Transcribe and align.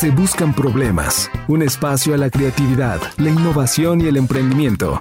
se 0.00 0.10
buscan 0.10 0.54
problemas. 0.54 1.30
Un 1.46 1.60
espacio 1.60 2.14
a 2.14 2.16
la 2.16 2.30
creatividad, 2.30 3.02
la 3.18 3.28
innovación 3.28 4.00
y 4.00 4.06
el 4.06 4.16
emprendimiento. 4.16 4.98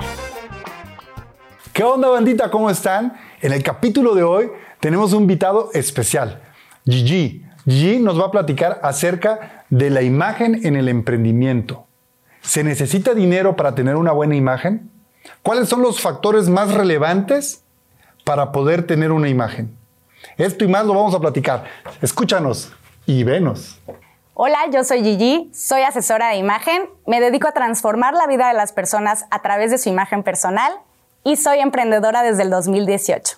¿Qué 1.72 1.86
onda 1.86 2.10
bandita? 2.10 2.52
¿Cómo 2.52 2.70
están? 2.70 3.14
En 3.40 3.54
el 3.54 3.64
capítulo 3.64 4.14
de 4.14 4.24
hoy 4.24 4.52
tenemos 4.82 5.14
un 5.14 5.22
invitado 5.22 5.70
especial, 5.74 6.42
Gigi. 6.86 7.46
Gigi 7.64 8.00
nos 8.00 8.20
va 8.20 8.26
a 8.26 8.32
platicar 8.32 8.82
acerca 8.84 9.64
de 9.70 9.90
la 9.90 10.02
imagen 10.02 10.66
en 10.66 10.76
el 10.76 10.90
emprendimiento. 10.90 11.86
¿Se 12.42 12.66
necesita 12.66 13.14
dinero 13.14 13.56
para 13.56 13.76
tener 13.76 13.96
una 13.96 14.12
buena 14.12 14.36
imagen? 14.36 14.92
¿Cuáles 15.42 15.70
son 15.70 15.82
los 15.82 16.02
factores 16.02 16.50
más 16.50 16.74
relevantes 16.74 17.64
para 18.26 18.52
poder 18.52 18.86
tener 18.86 19.14
una 19.14 19.30
imagen? 19.30 19.74
Esto 20.36 20.66
y 20.66 20.68
más 20.68 20.86
lo 20.86 20.94
vamos 20.94 21.16
a 21.16 21.22
platicar. 21.22 21.64
Escúchanos 22.02 22.74
y 23.06 23.24
venos. 23.24 23.80
Hola, 24.42 24.70
yo 24.72 24.86
soy 24.86 25.04
Gigi, 25.04 25.52
soy 25.54 25.82
asesora 25.82 26.30
de 26.30 26.38
imagen, 26.38 26.84
me 27.06 27.20
dedico 27.20 27.50
a 27.50 27.52
transformar 27.52 28.14
la 28.14 28.26
vida 28.26 28.48
de 28.48 28.54
las 28.54 28.72
personas 28.72 29.26
a 29.32 29.42
través 29.42 29.70
de 29.70 29.78
su 29.78 29.90
imagen 29.90 30.24
personal 30.24 30.72
y 31.26 31.36
soy 31.36 31.60
emprendedora 31.60 32.24
desde 32.24 32.44
el 32.44 32.50
2018. 32.50 33.36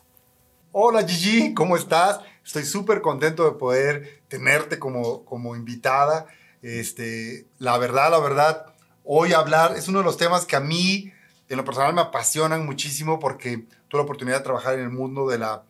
Hola 0.72 1.02
Gigi, 1.02 1.56
¿cómo 1.56 1.76
estás? 1.76 2.20
Estoy 2.46 2.66
súper 2.66 3.02
contento 3.02 3.46
de 3.46 3.58
poder 3.58 4.22
tenerte 4.28 4.78
como, 4.78 5.26
como 5.26 5.56
invitada. 5.56 6.28
Este, 6.62 7.48
la 7.58 7.80
verdad, 7.80 8.12
la 8.12 8.20
verdad, 8.20 8.68
hoy 9.04 9.34
hablar 9.34 9.76
es 9.76 9.88
uno 9.88 9.98
de 9.98 10.06
los 10.06 10.18
temas 10.18 10.46
que 10.46 10.56
a 10.56 10.60
mí 10.60 11.12
en 11.50 11.58
lo 11.58 11.66
personal 11.66 11.96
me 11.96 12.02
apasionan 12.02 12.64
muchísimo 12.64 13.18
porque 13.18 13.66
tuve 13.88 14.02
la 14.02 14.04
oportunidad 14.04 14.38
de 14.38 14.44
trabajar 14.44 14.76
en 14.76 14.82
el 14.82 14.92
mundo 14.92 15.28
de 15.28 15.40
la, 15.40 15.64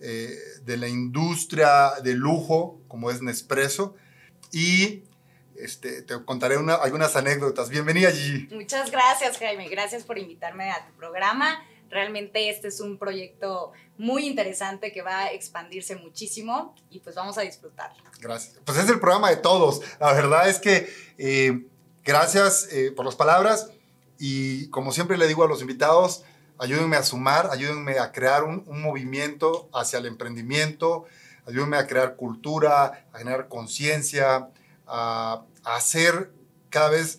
eh, 0.00 0.34
de 0.64 0.78
la 0.78 0.88
industria 0.88 1.90
de 2.02 2.14
lujo, 2.14 2.80
como 2.88 3.10
es 3.10 3.20
Nespresso, 3.20 3.94
y 4.52 5.02
este, 5.56 6.02
te 6.02 6.24
contaré 6.24 6.56
algunas 6.56 7.16
anécdotas. 7.16 7.68
Bienvenida, 7.68 8.10
Gigi. 8.10 8.54
Muchas 8.54 8.90
gracias, 8.90 9.38
Jaime. 9.38 9.68
Gracias 9.68 10.04
por 10.04 10.18
invitarme 10.18 10.70
a 10.70 10.86
tu 10.86 10.92
programa. 10.94 11.62
Realmente 11.90 12.50
este 12.50 12.68
es 12.68 12.80
un 12.80 12.98
proyecto 12.98 13.72
muy 13.96 14.26
interesante 14.26 14.92
que 14.92 15.02
va 15.02 15.20
a 15.20 15.32
expandirse 15.32 15.96
muchísimo 15.96 16.74
y 16.90 17.00
pues 17.00 17.16
vamos 17.16 17.38
a 17.38 17.42
disfrutarlo. 17.42 18.02
Gracias. 18.20 18.60
Pues 18.64 18.78
es 18.78 18.88
el 18.88 19.00
programa 19.00 19.30
de 19.30 19.36
todos. 19.36 19.80
La 19.98 20.12
verdad 20.12 20.48
es 20.48 20.58
que 20.58 20.88
eh, 21.16 21.64
gracias 22.04 22.68
eh, 22.70 22.92
por 22.94 23.06
las 23.06 23.16
palabras 23.16 23.70
y 24.18 24.68
como 24.68 24.92
siempre 24.92 25.16
le 25.16 25.26
digo 25.26 25.44
a 25.44 25.48
los 25.48 25.60
invitados, 25.62 26.24
ayúdenme 26.58 26.96
a 26.96 27.02
sumar, 27.02 27.48
ayúdenme 27.50 27.98
a 27.98 28.12
crear 28.12 28.44
un, 28.44 28.64
movimiento 28.66 29.68
hacia 29.72 29.98
el 29.98 30.06
emprendimiento, 30.06 31.06
ayúdenme 31.48 31.76
a 31.78 31.86
crear 31.86 32.16
cultura, 32.16 33.06
a 33.12 33.18
generar 33.18 33.48
conciencia, 33.48 34.50
a, 34.86 35.44
a, 35.64 35.76
hacer 35.76 36.30
cada 36.70 36.90
vez 36.90 37.18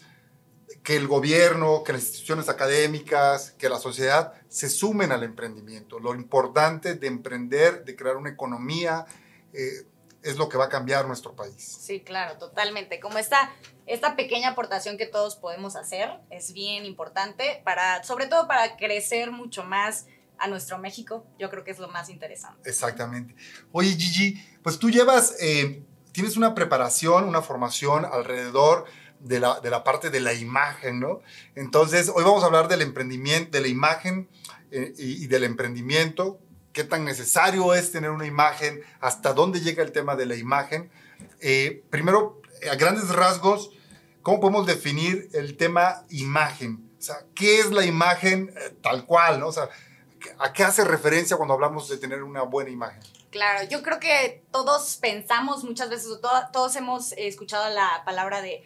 que 0.84 0.96
el 0.96 1.08
gobierno, 1.08 1.84
que 1.84 1.94
las 1.94 2.04
instituciones 2.04 2.50
académicas, 2.50 3.52
que 3.52 3.70
la 3.70 3.80
sociedad 3.80 4.34
se 4.48 4.70
sumen 4.70 5.12
al 5.12 5.24
emprendimiento. 5.24 6.00
Lo 6.00 6.16
importante 6.16 6.96
de 6.96 7.08
emprender, 7.08 7.84
de 7.84 7.96
crear 7.96 8.18
una 8.18 8.30
economía, 8.30 9.06
eh, 9.54 9.86
es 10.24 10.38
lo 10.38 10.50
que 10.50 10.58
va 10.58 10.66
a 10.66 10.70
cambiar 10.70 11.08
nuestro 11.08 11.36
país. 11.36 11.56
Sí, 11.82 12.02
claro, 12.02 12.38
totalmente. 12.38 13.00
Como 13.00 13.18
esta, 13.18 13.52
esta 13.86 14.16
pequeña 14.16 14.50
aportación 14.50 14.98
que 14.98 15.06
todos 15.06 15.36
podemos 15.36 15.76
hacer 15.76 16.10
es 16.30 16.54
bien 16.54 16.86
importante 16.86 17.62
para, 17.64 18.04
sobre 18.04 18.28
todo 18.28 18.48
para 18.48 18.76
crecer 18.76 19.32
mucho 19.32 19.64
más 19.64 20.08
a 20.40 20.48
nuestro 20.48 20.78
México. 20.78 21.26
Yo 21.38 21.50
creo 21.50 21.64
que 21.64 21.72
es 21.72 21.80
lo 21.80 21.90
más 21.90 22.10
interesante. 22.10 22.70
Exactamente. 22.70 23.36
Oye, 23.72 23.92
Gigi, 23.92 24.42
pues 24.64 24.80
tú 24.80 24.90
llevas, 24.90 25.36
eh, 25.40 25.84
tienes 26.12 26.38
una 26.38 26.56
preparación, 26.56 27.26
una 27.26 27.42
formación 27.42 28.06
alrededor 28.06 28.86
de 29.20 29.40
la, 29.40 29.60
de 29.60 29.70
la, 29.70 29.84
parte 29.84 30.10
de 30.10 30.22
la 30.22 30.34
imagen, 30.34 31.00
¿no? 31.00 31.22
Entonces, 31.56 32.10
hoy 32.14 32.24
vamos 32.24 32.44
a 32.44 32.48
hablar 32.48 32.68
del 32.68 32.82
emprendimiento, 32.82 33.52
de 33.52 33.62
la 33.62 33.68
imagen 33.68 34.30
eh, 34.72 34.94
y, 34.98 35.28
del 35.28 35.44
emprendimiento 35.44 36.40
qué 36.72 36.84
tan 36.84 37.04
necesario 37.04 37.74
es 37.74 37.92
tener 37.92 38.12
una 38.12 38.28
imagen, 38.28 38.82
hasta 39.02 39.34
dónde 39.34 39.60
llega 39.60 39.84
el 39.84 39.92
tema 39.92 40.16
de 40.16 40.28
la 40.28 40.36
imagen. 40.36 40.92
Eh, 41.42 41.84
primero, 41.90 42.42
a 42.72 42.76
grandes 42.76 43.10
rasgos, 43.10 43.72
¿cómo 44.22 44.40
podemos 44.40 44.68
definir 44.68 45.30
el 45.34 45.58
tema 45.58 46.06
imagen? 46.10 46.90
O 46.98 47.02
sea, 47.02 47.26
¿qué 47.34 47.60
es 47.60 47.72
la 47.72 47.86
imagen 47.86 48.54
tal 48.82 49.06
cual? 49.06 49.40
¿no? 49.40 49.48
O 49.48 49.52
sea, 49.52 49.70
¿a 50.40 50.54
qué 50.54 50.64
hace 50.64 50.84
referencia 50.84 51.38
cuando 51.38 51.54
hablamos 51.54 51.88
de 51.90 51.98
tener 51.98 52.24
una 52.24 52.44
buena 52.44 52.70
imagen? 52.70 53.02
Claro, 53.30 53.68
yo 53.68 53.84
creo 53.84 54.00
que 54.00 54.44
todos 54.52 54.98
pensamos 54.98 55.64
muchas 55.64 55.90
veces, 55.90 56.08
o 56.08 56.20
todos 56.52 56.76
hemos 56.76 57.12
escuchado 57.14 57.70
la 57.74 58.04
palabra 58.06 58.42
de, 58.42 58.64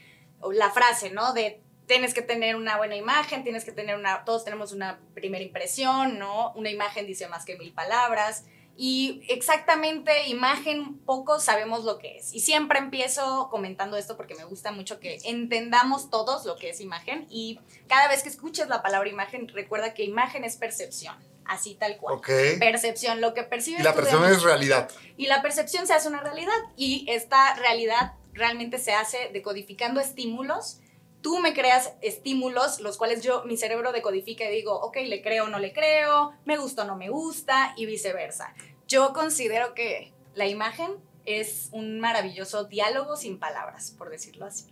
la 0.51 0.71
frase, 0.71 1.11
¿no? 1.11 1.33
De 1.33 1.61
tienes 1.85 2.13
que 2.13 2.21
tener 2.21 2.55
una 2.55 2.77
buena 2.77 2.95
imagen, 2.95 3.43
tienes 3.43 3.65
que 3.65 3.71
tener 3.71 3.97
una, 3.97 4.23
todos 4.23 4.43
tenemos 4.43 4.71
una 4.71 4.99
primera 5.13 5.43
impresión, 5.43 6.17
¿no? 6.17 6.53
Una 6.53 6.69
imagen 6.69 7.05
dice 7.05 7.27
más 7.27 7.45
que 7.45 7.57
mil 7.57 7.73
palabras. 7.73 8.45
Y 8.75 9.21
exactamente, 9.29 10.27
imagen, 10.29 10.97
pocos 10.99 11.43
sabemos 11.43 11.83
lo 11.83 11.99
que 11.99 12.17
es. 12.17 12.33
Y 12.33 12.39
siempre 12.39 12.79
empiezo 12.79 13.49
comentando 13.51 13.97
esto 13.97 14.17
porque 14.17 14.33
me 14.33 14.45
gusta 14.45 14.71
mucho 14.71 14.99
que 14.99 15.19
entendamos 15.25 16.09
todos 16.09 16.45
lo 16.45 16.55
que 16.55 16.69
es 16.69 16.81
imagen. 16.81 17.27
Y 17.29 17.59
cada 17.87 18.07
vez 18.07 18.23
que 18.23 18.29
escuches 18.29 18.67
la 18.69 18.81
palabra 18.81 19.09
imagen, 19.09 19.47
recuerda 19.47 19.93
que 19.93 20.03
imagen 20.03 20.43
es 20.43 20.57
percepción. 20.57 21.15
Así 21.45 21.75
tal 21.75 21.97
cual. 21.97 22.19
Percepción, 22.59 23.21
lo 23.21 23.33
que 23.33 23.43
percibes. 23.43 23.81
Y 23.81 23.83
la 23.83 23.93
percepción 23.93 24.31
es 24.31 24.43
realidad. 24.43 24.89
Y 25.17 25.27
la 25.27 25.41
percepción 25.41 25.87
se 25.87 25.93
hace 25.93 26.07
una 26.07 26.21
realidad. 26.21 26.53
Y 26.75 27.05
esta 27.09 27.55
realidad 27.55 28.13
realmente 28.33 28.77
se 28.79 28.93
hace 28.93 29.29
decodificando 29.33 29.99
estímulos 29.99 30.79
tú 31.23 31.39
me 31.39 31.55
creas 31.55 31.93
estímulos, 32.01 32.81
los 32.81 32.97
cuales 32.97 33.23
yo, 33.23 33.43
mi 33.45 33.57
cerebro 33.57 33.91
decodifica 33.91 34.43
y 34.43 34.53
digo, 34.53 34.79
ok, 34.81 34.97
le 35.07 35.23
creo 35.23 35.45
o 35.45 35.47
no 35.47 35.57
le 35.57 35.73
creo, 35.73 36.33
me 36.45 36.57
gusta 36.57 36.83
o 36.83 36.85
no 36.85 36.95
me 36.95 37.09
gusta, 37.09 37.73
y 37.77 37.87
viceversa. 37.87 38.53
Yo 38.87 39.13
considero 39.13 39.73
que 39.73 40.13
la 40.35 40.45
imagen 40.45 40.91
es 41.25 41.69
un 41.71 41.99
maravilloso 41.99 42.65
diálogo 42.65 43.15
sin 43.15 43.39
palabras, 43.39 43.95
por 43.97 44.09
decirlo 44.09 44.45
así. 44.45 44.65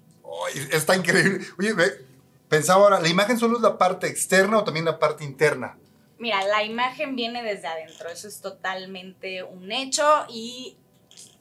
está 0.72 0.96
increíble. 0.96 1.46
Oye, 1.58 1.74
pensaba 2.50 2.84
ahora, 2.84 3.00
¿la 3.00 3.08
imagen 3.08 3.40
solo 3.40 3.56
es 3.56 3.64
la 3.64 3.78
parte 3.78 4.08
externa 4.08 4.60
o 4.60 4.64
también 4.64 4.86
la 4.86 5.00
parte 5.00 5.24
interna? 5.24 5.78
Mira, 6.22 6.44
la 6.44 6.64
imagen 6.64 7.16
viene 7.16 7.42
desde 7.42 7.66
adentro, 7.66 8.08
eso 8.08 8.28
es 8.28 8.42
totalmente 8.42 9.42
un 9.42 9.72
hecho 9.72 10.06
y 10.30 10.78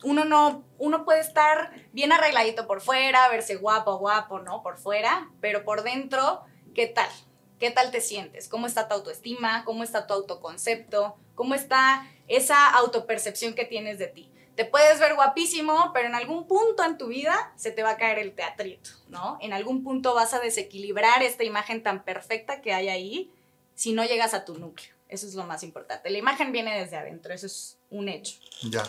uno 0.02 0.24
no, 0.24 0.64
uno 0.78 1.04
puede 1.04 1.20
estar 1.20 1.70
bien 1.92 2.12
arregladito 2.12 2.66
por 2.66 2.80
fuera, 2.80 3.28
verse 3.28 3.56
guapo, 3.56 3.98
guapo, 3.98 4.38
¿no? 4.38 4.62
Por 4.62 4.78
fuera, 4.78 5.28
pero 5.42 5.66
por 5.66 5.82
dentro, 5.82 6.46
¿qué 6.74 6.86
tal? 6.86 7.10
¿Qué 7.58 7.70
tal 7.70 7.90
te 7.90 8.00
sientes? 8.00 8.48
¿Cómo 8.48 8.66
está 8.66 8.88
tu 8.88 8.94
autoestima? 8.94 9.66
¿Cómo 9.66 9.82
está 9.84 10.06
tu 10.06 10.14
autoconcepto? 10.14 11.14
¿Cómo 11.34 11.54
está 11.54 12.06
esa 12.26 12.70
autopercepción 12.70 13.52
que 13.52 13.66
tienes 13.66 13.98
de 13.98 14.06
ti? 14.06 14.32
Te 14.54 14.64
puedes 14.64 14.98
ver 14.98 15.14
guapísimo, 15.14 15.90
pero 15.92 16.08
en 16.08 16.14
algún 16.14 16.46
punto 16.46 16.84
en 16.84 16.96
tu 16.96 17.08
vida 17.08 17.52
se 17.54 17.70
te 17.70 17.82
va 17.82 17.90
a 17.90 17.96
caer 17.98 18.18
el 18.18 18.32
teatrito, 18.32 18.92
¿no? 19.08 19.36
En 19.42 19.52
algún 19.52 19.84
punto 19.84 20.14
vas 20.14 20.32
a 20.32 20.40
desequilibrar 20.40 21.22
esta 21.22 21.44
imagen 21.44 21.82
tan 21.82 22.02
perfecta 22.02 22.62
que 22.62 22.72
hay 22.72 22.88
ahí 22.88 23.30
si 23.74 23.92
no 23.92 24.04
llegas 24.04 24.34
a 24.34 24.44
tu 24.44 24.58
núcleo. 24.58 24.90
Eso 25.08 25.26
es 25.26 25.34
lo 25.34 25.44
más 25.44 25.62
importante. 25.64 26.08
La 26.08 26.18
imagen 26.18 26.52
viene 26.52 26.78
desde 26.78 26.96
adentro, 26.96 27.32
eso 27.34 27.46
es 27.46 27.76
un 27.90 28.08
hecho. 28.08 28.36
Ya. 28.70 28.84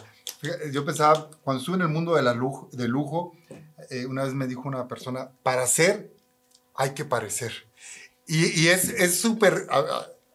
Yo 0.72 0.86
pensaba, 0.86 1.30
cuando 1.44 1.60
estuve 1.60 1.78
en 1.78 1.82
el 1.82 1.88
mundo 1.88 2.16
de, 2.16 2.22
la 2.22 2.34
lujo, 2.34 2.70
de 2.72 2.88
lujo, 2.88 3.36
eh, 3.90 4.06
una 4.06 4.24
vez 4.24 4.34
me 4.34 4.48
dijo 4.48 4.62
una 4.68 4.88
persona, 4.88 5.32
para 5.42 5.66
ser 5.66 6.12
hay 6.76 6.92
que 6.92 7.06
parecer. 7.06 7.52
Y, 8.28 8.62
y 8.62 8.68
es 8.68 9.20
súper, 9.20 9.68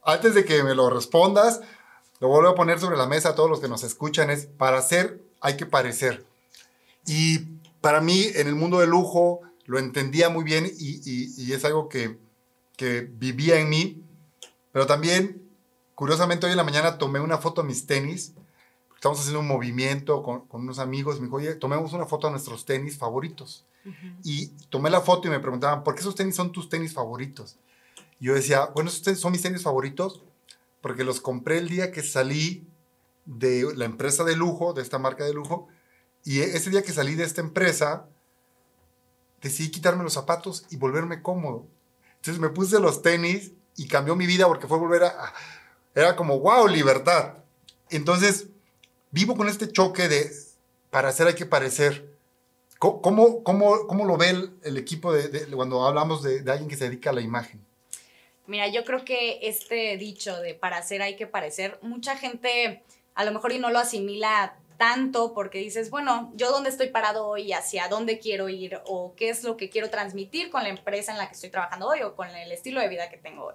antes 0.05 0.35
de 0.35 0.45
que 0.45 0.63
me 0.65 0.75
lo 0.75 0.91
respondas, 0.91 1.61
lo 2.21 2.29
vuelvo 2.29 2.51
a 2.51 2.55
poner 2.55 2.81
sobre 2.81 2.97
la 2.97 3.07
mesa 3.07 3.31
a 3.31 3.35
todos 3.35 3.51
los 3.51 3.61
que 3.61 3.69
nos 3.69 3.85
escuchan, 3.85 4.31
es 4.31 4.47
para 4.47 4.83
ser 4.83 5.21
hay 5.41 5.57
que 5.57 5.67
parecer. 5.67 6.25
Y 7.07 7.41
para 7.81 8.01
mí, 8.01 8.27
en 8.35 8.49
el 8.49 8.55
mundo 8.55 8.81
de 8.81 8.87
lujo, 8.87 9.41
lo 9.67 9.79
entendía 9.79 10.29
muy 10.29 10.45
bien 10.45 10.67
y, 10.67 11.01
y, 11.05 11.33
y 11.37 11.53
es 11.53 11.65
algo 11.65 11.89
que, 11.89 12.19
que 12.77 13.03
vivía 13.03 13.59
en 13.59 13.69
mí, 13.69 14.03
pero 14.77 14.87
también 14.87 15.47
Curiosamente, 15.97 16.45
hoy 16.45 16.53
en 16.53 16.59
la 16.59 16.65
mañana 16.65 16.99
tomé 16.99 17.21
una 17.21 17.39
foto 17.39 17.63
de 17.63 17.69
mis 17.69 17.87
tenis. 17.87 18.35
Estamos 18.95 19.19
haciendo 19.19 19.41
un 19.41 19.49
movimiento 19.49 20.23
con, 20.23 20.45
unos 20.51 20.79
amigos. 20.79 21.19
Me 21.19 21.25
dijo, 21.25 21.37
oye, 21.37 21.55
tomemos 21.55 21.95
una 21.95 22.05
foto 22.05 22.27
de 22.27 22.33
nuestros 22.33 22.67
tenis 22.67 22.99
favoritos. 22.99 23.65
Y 24.23 24.49
tomé 24.69 24.91
la 24.91 25.01
foto 25.01 25.27
y 25.27 25.31
me 25.31 25.41
preguntaban, 25.41 25.83
¿por 25.83 25.95
qué 25.95 26.03
esos 26.03 26.15
tenis 26.15 26.37
son 26.37 26.53
tus 26.53 26.69
tenis 26.69 26.93
favoritos? 26.93 27.57
Y 28.21 28.27
yo 28.27 28.35
decía, 28.35 28.67
bueno, 28.75 28.91
esos 28.91 29.19
son 29.19 29.33
mis 29.33 29.41
tenis 29.41 29.63
favoritos 29.63 30.23
porque 30.83 31.03
los 31.03 31.23
compré 31.23 31.57
el 31.57 31.71
día 31.71 31.91
que 31.91 32.03
salí 32.03 32.69
de 33.25 33.75
la 33.75 33.87
empresa 33.87 34.23
de 34.23 34.37
lujo, 34.37 34.75
de 34.75 34.83
esta 34.83 34.99
marca 34.99 35.25
de 35.25 35.33
lujo. 35.33 35.67
Y 36.25 36.41
ese 36.41 36.69
día 36.69 36.83
que 36.83 36.93
salí 36.93 37.15
de 37.15 37.25
esta 37.25 37.41
empresa, 37.41 38.07
decidí 39.41 39.71
quitarme 39.71 40.05
los 40.05 40.13
zapatos 40.13 40.67
y 40.69 40.77
volverme 40.77 41.23
cómodo. 41.23 41.67
Entonces 42.17 42.39
me 42.39 42.51
puse 42.51 42.81
los 42.81 43.01
tenis 43.01 43.53
y 43.77 43.89
cambió 43.89 44.17
mi 44.17 44.27
vida 44.27 44.47
porque 44.47 44.67
fue 44.67 44.79
volver 44.79 45.05
a, 45.05 45.33
era 45.95 46.17
como, 46.17 46.39
wow, 46.41 46.69
libertad. 46.69 47.35
Entonces, 47.91 48.49
vivo 49.11 49.37
con 49.37 49.49
este 49.49 49.71
choque 49.71 50.09
de, 50.09 50.31
para 50.91 51.09
hacer 51.09 51.27
hay 51.27 51.35
que 51.35 51.47
parecer. 51.47 52.15
¿Cómo, 52.79 53.43
cómo, 53.43 53.87
cómo 53.87 54.05
lo 54.05 54.19
ve 54.19 54.51
el, 54.63 54.77
equipo 54.77 55.11
de, 55.13 55.47
cuando 55.47 55.87
hablamos 55.87 56.23
de, 56.23 56.43
de, 56.43 56.53
alguien 56.53 56.69
que 56.69 56.77
se 56.77 56.85
dedica 56.85 57.09
a 57.09 57.15
la 57.15 57.23
imagen? 57.23 57.65
Mira, 58.47 58.69
yo 58.69 58.85
creo 58.85 59.05
que 59.05 59.41
este 59.43 59.97
dicho 59.97 60.37
de 60.41 60.55
para 60.55 60.77
hacer 60.77 61.01
hay 61.01 61.17
que 61.17 61.27
parecer, 61.27 61.79
mucha 61.81 62.17
gente 62.17 62.83
a 63.15 63.25
lo 63.25 63.33
mejor 63.33 63.53
y 63.53 63.59
no 63.59 63.71
lo 63.71 63.79
asimila 63.79 64.59
tanto 64.77 65.33
porque 65.33 65.59
dices, 65.59 65.91
bueno, 65.91 66.33
yo 66.35 66.51
dónde 66.51 66.71
estoy 66.71 66.89
parado 66.89 67.27
hoy, 67.27 67.53
hacia 67.53 67.89
dónde 67.89 68.19
quiero 68.19 68.49
ir 68.49 68.81
o 68.87 69.15
qué 69.17 69.31
es 69.31 69.43
lo 69.43 69.57
que 69.57 69.71
quiero 69.71 69.91
transmitir 69.91 70.51
con 70.51 70.63
la 70.63 70.69
empresa 70.69 71.13
en 71.13 71.19
la 71.19 71.27
que 71.29 71.35
estoy 71.35 71.51
trabajando 71.51 71.89
hoy 71.89 72.03
o 72.03 72.15
con 72.15 72.29
el 72.29 72.53
estilo 72.53 72.81
de 72.81 72.89
vida 72.89 73.09
que 73.09 73.17
tengo 73.17 73.47
hoy. 73.47 73.55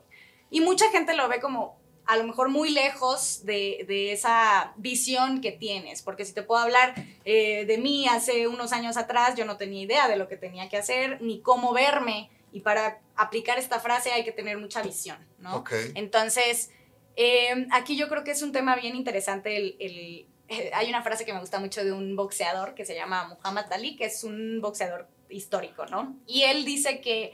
Y 0.51 0.61
mucha 0.61 0.89
gente 0.91 1.15
lo 1.15 1.27
ve 1.27 1.39
como 1.39 1.81
a 2.05 2.17
lo 2.17 2.25
mejor 2.25 2.49
muy 2.49 2.71
lejos 2.71 3.45
de, 3.45 3.85
de 3.87 4.11
esa 4.11 4.73
visión 4.75 5.41
que 5.41 5.51
tienes, 5.51 6.01
porque 6.01 6.25
si 6.25 6.33
te 6.33 6.43
puedo 6.43 6.61
hablar 6.61 6.93
eh, 7.25 7.65
de 7.65 7.77
mí 7.77 8.07
hace 8.07 8.47
unos 8.47 8.73
años 8.73 8.97
atrás, 8.97 9.35
yo 9.35 9.45
no 9.45 9.57
tenía 9.57 9.81
idea 9.81 10.07
de 10.07 10.17
lo 10.17 10.27
que 10.27 10.37
tenía 10.37 10.67
que 10.67 10.77
hacer 10.77 11.21
ni 11.21 11.41
cómo 11.41 11.73
verme. 11.73 12.29
Y 12.51 12.59
para 12.59 12.99
aplicar 13.15 13.57
esta 13.57 13.79
frase 13.79 14.11
hay 14.11 14.25
que 14.25 14.33
tener 14.33 14.57
mucha 14.57 14.81
visión, 14.81 15.17
¿no? 15.39 15.63
Entonces, 15.95 16.69
eh, 17.15 17.65
aquí 17.71 17.95
yo 17.95 18.09
creo 18.09 18.25
que 18.25 18.31
es 18.31 18.41
un 18.41 18.51
tema 18.51 18.75
bien 18.75 18.95
interesante 18.95 19.55
el, 19.55 20.27
hay 20.73 20.89
una 20.89 21.01
frase 21.01 21.25
que 21.25 21.33
me 21.33 21.39
gusta 21.39 21.59
mucho 21.59 21.83
de 21.83 21.93
un 21.93 22.15
boxeador 22.15 22.73
que 22.73 22.85
se 22.85 22.93
llama 22.95 23.27
Muhammad 23.27 23.71
Ali, 23.71 23.95
que 23.95 24.05
es 24.05 24.23
un 24.23 24.59
boxeador 24.59 25.07
histórico, 25.29 25.85
¿no? 25.85 26.17
Y 26.27 26.43
él 26.43 26.65
dice 26.65 26.99
que 26.99 27.31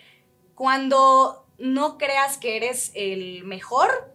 cuando 0.54 1.47
no 1.58 1.98
creas 1.98 2.38
que 2.38 2.58
eres 2.58 2.92
el 2.94 3.44
mejor, 3.44 4.14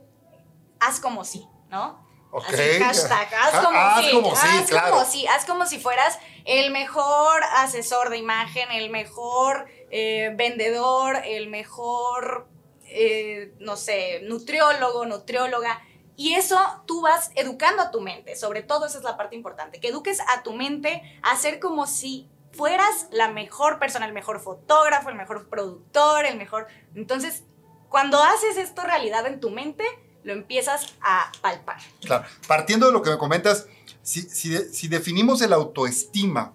haz 0.81 1.01
como 1.01 1.25
si, 1.25 1.47
¿no? 1.71 2.03
Okay. 2.35 2.81
hashtag, 2.81 3.29
haz 3.35 3.63
como 3.63 4.35
si, 4.35 4.47
haz 4.47 4.71
como 4.71 5.05
si, 5.05 5.27
haz 5.27 5.45
como 5.45 5.67
si 5.67 5.79
fueras 5.79 6.19
el 6.47 6.71
mejor 6.71 7.43
asesor 7.57 8.09
de 8.09 8.17
imagen, 8.17 8.71
el 8.71 8.89
mejor 8.89 9.67
eh, 9.91 10.33
vendedor, 10.35 11.21
el 11.27 11.49
mejor, 11.49 12.49
eh, 12.87 13.53
no 13.59 13.77
sé, 13.77 14.21
nutriólogo, 14.23 15.05
nutrióloga. 15.05 15.83
Y 16.17 16.33
eso 16.35 16.59
tú 16.87 17.03
vas 17.03 17.33
educando 17.35 17.83
a 17.83 17.91
tu 17.91 18.01
mente, 18.01 18.35
sobre 18.35 18.63
todo 18.63 18.87
esa 18.87 18.97
es 18.99 19.05
la 19.05 19.19
parte 19.19 19.37
importante, 19.37 19.79
que 19.79 19.89
eduques 19.89 20.21
a 20.29 20.43
tu 20.43 20.55
mente 20.55 21.03
a 21.23 21.37
ser 21.37 21.61
como 21.61 21.87
si 21.87 22.31
fueras 22.53 23.09
la 23.11 23.31
mejor 23.31 23.79
persona, 23.79 24.07
el 24.07 24.13
mejor 24.13 24.41
fotógrafo, 24.41 25.09
el 25.09 25.17
mejor 25.17 25.49
productor, 25.49 26.27
el 26.27 26.37
mejor... 26.37 26.67
Entonces, 26.95 27.45
cuando 27.89 28.23
haces 28.23 28.57
esto 28.57 28.83
realidad 28.83 29.27
en 29.27 29.41
tu 29.41 29.51
mente, 29.51 29.85
lo 30.25 30.33
empiezas 30.33 30.95
a 31.01 31.33
palpar. 31.41 31.79
Claro, 32.01 32.25
partiendo 32.47 32.87
de 32.87 32.93
lo 32.93 33.03
que 33.03 33.11
me 33.11 33.19
comentas, 33.19 33.67
si, 34.03 34.89
definimos 34.89 35.43
el 35.43 35.53
autoestima 35.53 36.55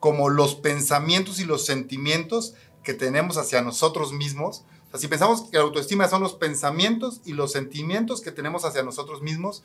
como 0.00 0.28
los 0.28 0.54
pensamientos 0.54 1.40
y 1.40 1.44
los 1.44 1.64
sentimientos 1.64 2.54
que 2.82 2.94
tenemos 2.94 3.36
hacia 3.36 3.62
nosotros 3.62 4.12
mismos, 4.12 4.64
o 4.86 4.90
sea, 4.90 5.00
si 5.00 5.08
pensamos 5.08 5.50
que 5.50 5.56
la 5.56 5.64
autoestima 5.64 6.08
son 6.08 6.22
los 6.22 6.34
pensamientos 6.34 7.20
y 7.24 7.32
los 7.32 7.52
sentimientos 7.52 8.20
que 8.20 8.30
tenemos 8.30 8.64
hacia 8.64 8.82
nosotros 8.82 9.22
mismos, 9.22 9.64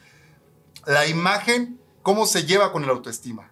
la 0.88 1.06
imagen, 1.06 1.80
¿cómo 2.02 2.26
se 2.26 2.46
lleva 2.46 2.72
con 2.72 2.84
el 2.84 2.90
autoestima? 2.90 3.52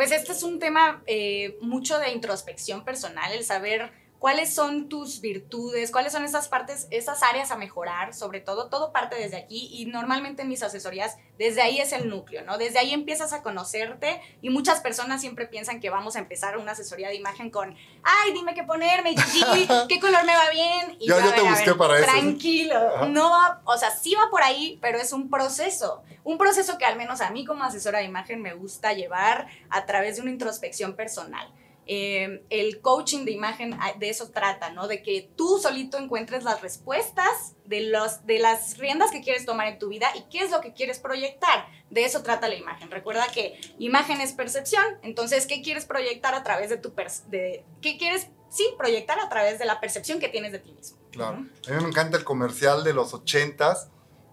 Pues 0.00 0.12
este 0.12 0.32
es 0.32 0.42
un 0.42 0.58
tema 0.58 1.02
eh, 1.06 1.58
mucho 1.60 1.98
de 1.98 2.10
introspección 2.10 2.86
personal, 2.86 3.34
el 3.34 3.44
saber 3.44 3.90
cuáles 4.20 4.54
son 4.54 4.90
tus 4.90 5.22
virtudes, 5.22 5.90
cuáles 5.90 6.12
son 6.12 6.24
esas 6.26 6.46
partes, 6.46 6.86
esas 6.90 7.22
áreas 7.22 7.50
a 7.50 7.56
mejorar, 7.56 8.12
sobre 8.12 8.40
todo, 8.40 8.68
todo 8.68 8.92
parte 8.92 9.16
desde 9.16 9.38
aquí 9.38 9.70
y 9.72 9.86
normalmente 9.86 10.42
en 10.42 10.48
mis 10.48 10.62
asesorías, 10.62 11.16
desde 11.38 11.62
ahí 11.62 11.80
es 11.80 11.94
el 11.94 12.10
núcleo, 12.10 12.44
¿no? 12.44 12.58
Desde 12.58 12.78
ahí 12.78 12.92
empiezas 12.92 13.32
a 13.32 13.42
conocerte 13.42 14.20
y 14.42 14.50
muchas 14.50 14.80
personas 14.80 15.22
siempre 15.22 15.46
piensan 15.46 15.80
que 15.80 15.88
vamos 15.88 16.16
a 16.16 16.18
empezar 16.18 16.58
una 16.58 16.72
asesoría 16.72 17.08
de 17.08 17.14
imagen 17.14 17.48
con, 17.48 17.74
ay, 18.02 18.32
dime 18.34 18.52
qué 18.54 18.62
ponerme, 18.62 19.16
Gigi, 19.16 19.66
qué 19.88 19.98
color 19.98 20.24
me 20.26 20.36
va 20.36 20.50
bien. 20.50 20.98
Y 21.00 21.08
yo, 21.08 21.16
te 21.16 21.40
busqué 21.40 21.74
para 21.74 21.98
eso. 21.98 22.04
Tranquilo, 22.04 23.08
no 23.08 23.30
va, 23.30 23.62
o 23.64 23.78
sea, 23.78 23.90
sí 23.90 24.14
va 24.14 24.28
por 24.30 24.42
ahí, 24.42 24.78
pero 24.82 24.98
es 24.98 25.14
un 25.14 25.30
proceso, 25.30 26.02
un 26.24 26.36
proceso 26.36 26.76
que 26.76 26.84
al 26.84 26.96
menos 26.96 27.22
a 27.22 27.30
mí 27.30 27.46
como 27.46 27.64
asesora 27.64 28.00
de 28.00 28.04
imagen 28.04 28.42
me 28.42 28.52
gusta 28.52 28.92
llevar 28.92 29.46
a 29.70 29.86
través 29.86 30.16
de 30.16 30.22
una 30.22 30.30
introspección 30.30 30.94
personal. 30.94 31.50
Eh, 31.92 32.44
el 32.50 32.80
coaching 32.82 33.24
de 33.24 33.32
imagen 33.32 33.74
ah, 33.80 33.94
de 33.98 34.10
eso 34.10 34.30
trata, 34.30 34.70
¿no? 34.70 34.86
De 34.86 35.02
que 35.02 35.28
tú 35.34 35.58
solito 35.58 35.98
encuentres 35.98 36.44
las 36.44 36.62
respuestas 36.62 37.56
de, 37.64 37.80
los, 37.80 38.24
de 38.26 38.38
las 38.38 38.78
riendas 38.78 39.10
que 39.10 39.22
quieres 39.22 39.44
tomar 39.44 39.66
en 39.66 39.80
tu 39.80 39.88
vida 39.88 40.06
y 40.14 40.22
qué 40.30 40.44
es 40.44 40.52
lo 40.52 40.60
que 40.60 40.72
quieres 40.72 41.00
proyectar. 41.00 41.66
De 41.90 42.04
eso 42.04 42.22
trata 42.22 42.46
la 42.46 42.54
imagen. 42.54 42.92
Recuerda 42.92 43.26
que 43.34 43.60
imagen 43.80 44.20
es 44.20 44.30
percepción, 44.30 44.84
entonces, 45.02 45.48
¿qué 45.48 45.62
quieres 45.62 45.84
proyectar 45.84 46.32
a 46.32 46.44
través 46.44 46.70
de 46.70 46.76
tu... 46.76 46.94
de, 47.26 47.64
¿Qué 47.82 47.98
quieres, 47.98 48.28
sí, 48.50 48.68
proyectar 48.78 49.18
a 49.18 49.28
través 49.28 49.58
de 49.58 49.64
la 49.64 49.80
percepción 49.80 50.20
que 50.20 50.28
tienes 50.28 50.52
de 50.52 50.60
ti 50.60 50.70
mismo? 50.70 50.96
Claro. 51.10 51.38
A 51.66 51.72
mí 51.72 51.82
me 51.82 51.88
encanta 51.88 52.16
el 52.16 52.22
comercial 52.22 52.84
de 52.84 52.94
los 52.94 53.14
ochentas. 53.14 53.90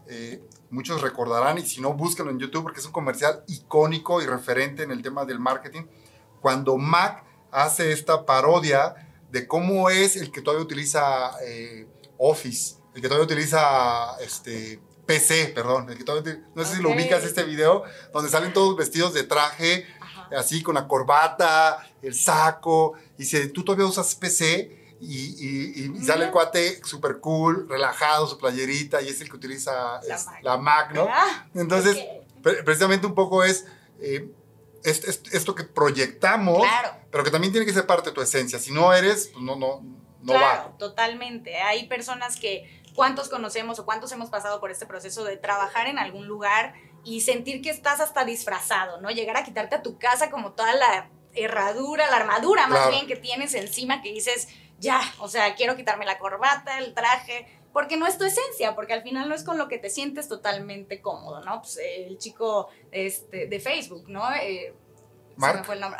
Eh, 0.07 0.43
muchos 0.69 1.01
recordarán, 1.01 1.57
y 1.57 1.65
si 1.65 1.81
no, 1.81 1.93
búsquenlo 1.93 2.31
en 2.31 2.37
YouTube 2.37 2.61
porque 2.61 2.81
es 2.81 2.85
un 2.85 2.91
comercial 2.91 3.43
icónico 3.47 4.21
y 4.21 4.27
referente 4.27 4.83
en 4.83 4.91
el 4.91 5.01
tema 5.01 5.25
del 5.25 5.39
marketing. 5.39 5.87
Cuando 6.39 6.77
Mac 6.77 7.25
hace 7.51 7.91
esta 7.91 8.25
parodia 8.25 8.95
de 9.31 9.47
cómo 9.47 9.89
es 9.89 10.15
el 10.15 10.31
que 10.31 10.41
todavía 10.41 10.63
utiliza 10.63 11.31
eh, 11.43 11.87
Office, 12.17 12.75
el 12.95 13.01
que 13.01 13.07
todavía 13.07 13.25
utiliza 13.25 14.17
este, 14.21 14.79
PC, 15.05 15.51
perdón, 15.55 15.89
el 15.89 15.97
que 15.97 16.03
todavía, 16.03 16.43
no 16.55 16.63
sé 16.63 16.75
si 16.75 16.81
lo 16.81 16.91
ubicas 16.91 17.23
este 17.23 17.43
video, 17.43 17.83
donde 18.13 18.29
salen 18.29 18.53
todos 18.53 18.75
vestidos 18.75 19.13
de 19.13 19.23
traje, 19.23 19.85
así 20.37 20.61
con 20.61 20.75
la 20.75 20.87
corbata, 20.87 21.87
el 22.01 22.15
saco, 22.15 22.93
y 23.17 23.25
si 23.25 23.47
tú 23.49 23.63
todavía 23.63 23.85
usas 23.85 24.13
PC, 24.15 24.77
y, 24.99 26.01
sale 26.03 26.25
el 26.25 26.31
cuate 26.31 26.81
súper 26.83 27.19
cool, 27.19 27.67
relajado, 27.69 28.27
su 28.27 28.37
playerita, 28.37 29.01
y 29.01 29.09
es 29.09 29.21
el 29.21 29.29
que 29.29 29.35
utiliza 29.35 30.01
la, 30.41 30.57
Mac. 30.57 30.91
¿no? 30.93 31.07
Ah, 31.09 31.47
Entonces, 31.53 31.97
precisamente 32.41 33.07
un 33.07 33.15
poco 33.15 33.43
es... 33.43 33.65
Eh, 33.99 34.29
esto 34.83 35.55
que 35.55 35.63
proyectamos, 35.63 36.65
pero 37.11 37.23
que 37.23 37.31
también 37.31 37.51
tiene 37.51 37.65
que 37.65 37.73
ser 37.73 37.85
parte 37.85 38.09
de 38.09 38.15
tu 38.15 38.21
esencia. 38.21 38.59
Si 38.59 38.71
no 38.71 38.93
eres, 38.93 39.29
pues 39.33 39.43
no, 39.43 39.55
no, 39.55 39.81
no 40.21 40.33
claro, 40.33 40.75
totalmente. 40.77 41.57
Hay 41.57 41.87
personas 41.87 42.37
que, 42.37 42.83
¿cuántos 42.95 43.29
conocemos 43.29 43.79
o 43.79 43.85
cuántos 43.85 44.11
hemos 44.11 44.29
pasado 44.29 44.59
por 44.59 44.71
este 44.71 44.85
proceso 44.85 45.23
de 45.23 45.37
trabajar 45.37 45.87
en 45.87 45.99
algún 45.99 46.27
lugar 46.27 46.73
y 47.03 47.21
sentir 47.21 47.61
que 47.61 47.69
estás 47.69 48.01
hasta 48.01 48.25
disfrazado, 48.25 48.99
¿no? 49.01 49.09
Llegar 49.09 49.37
a 49.37 49.43
quitarte 49.43 49.75
a 49.75 49.81
tu 49.81 49.97
casa 49.97 50.29
como 50.29 50.53
toda 50.53 50.73
la 50.73 51.09
herradura, 51.33 52.09
la 52.09 52.17
armadura 52.17 52.67
más 52.67 52.89
bien 52.89 53.07
que 53.07 53.15
tienes 53.15 53.53
encima 53.53 54.01
que 54.01 54.11
dices, 54.11 54.47
ya, 54.79 55.01
o 55.19 55.27
sea, 55.27 55.55
quiero 55.55 55.75
quitarme 55.75 56.05
la 56.05 56.17
corbata, 56.17 56.79
el 56.79 56.93
traje, 56.93 57.47
porque 57.77 57.95
no 57.95 58.07
es 58.07 58.17
tu 58.17 58.23
esencia, 58.23 58.73
porque 58.73 58.93
al 58.93 59.03
final 59.03 59.29
no 59.29 59.35
es 59.35 59.43
con 59.43 59.59
lo 59.59 59.67
que 59.67 59.77
te 59.77 59.91
sientes 59.91 60.27
totalmente 60.27 60.99
cómodo, 60.99 61.43
¿no? 61.45 61.61
Pues 61.61 61.77
el 61.77 62.17
chico 62.17 62.69
este, 62.91 63.45
de 63.45 63.59
Facebook, 63.59 64.09
¿no? 64.09 64.23
Eh, 64.33 64.73
me 65.35 65.63
fue 65.63 65.75
el 65.75 65.81
nombre. 65.81 65.99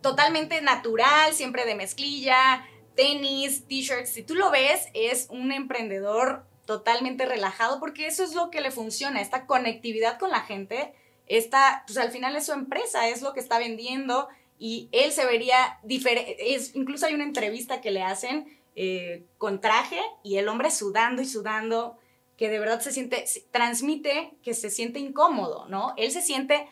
totalmente 0.00 0.60
natural, 0.60 1.34
siempre 1.34 1.64
de 1.64 1.74
mezclilla, 1.74 2.64
tenis, 2.94 3.66
t-shirts. 3.66 4.10
Si 4.10 4.22
tú 4.22 4.36
lo 4.36 4.52
ves, 4.52 4.86
es 4.94 5.26
un 5.28 5.50
emprendedor 5.50 6.46
totalmente 6.66 7.26
relajado 7.26 7.80
porque 7.80 8.06
eso 8.06 8.22
es 8.22 8.36
lo 8.36 8.52
que 8.52 8.60
le 8.60 8.70
funciona, 8.70 9.20
esta 9.20 9.44
conectividad 9.44 10.20
con 10.20 10.30
la 10.30 10.42
gente. 10.42 10.94
Esta, 11.26 11.82
pues 11.88 11.98
al 11.98 12.12
final 12.12 12.36
es 12.36 12.46
su 12.46 12.52
empresa, 12.52 13.08
es 13.08 13.22
lo 13.22 13.32
que 13.32 13.40
está 13.40 13.58
vendiendo 13.58 14.28
y 14.56 14.88
él 14.92 15.10
se 15.10 15.26
vería 15.26 15.80
diferente. 15.82 16.36
Incluso 16.74 17.06
hay 17.06 17.14
una 17.14 17.24
entrevista 17.24 17.80
que 17.80 17.90
le 17.90 18.04
hacen 18.04 18.57
eh, 18.80 19.26
con 19.38 19.60
traje 19.60 20.00
y 20.22 20.36
el 20.36 20.46
hombre 20.46 20.70
sudando 20.70 21.20
y 21.20 21.26
sudando, 21.26 21.98
que 22.36 22.48
de 22.48 22.60
verdad 22.60 22.80
se 22.80 22.92
siente, 22.92 23.24
transmite 23.50 24.34
que 24.44 24.54
se 24.54 24.70
siente 24.70 25.00
incómodo, 25.00 25.66
¿no? 25.68 25.94
Él 25.96 26.12
se 26.12 26.22
siente 26.22 26.68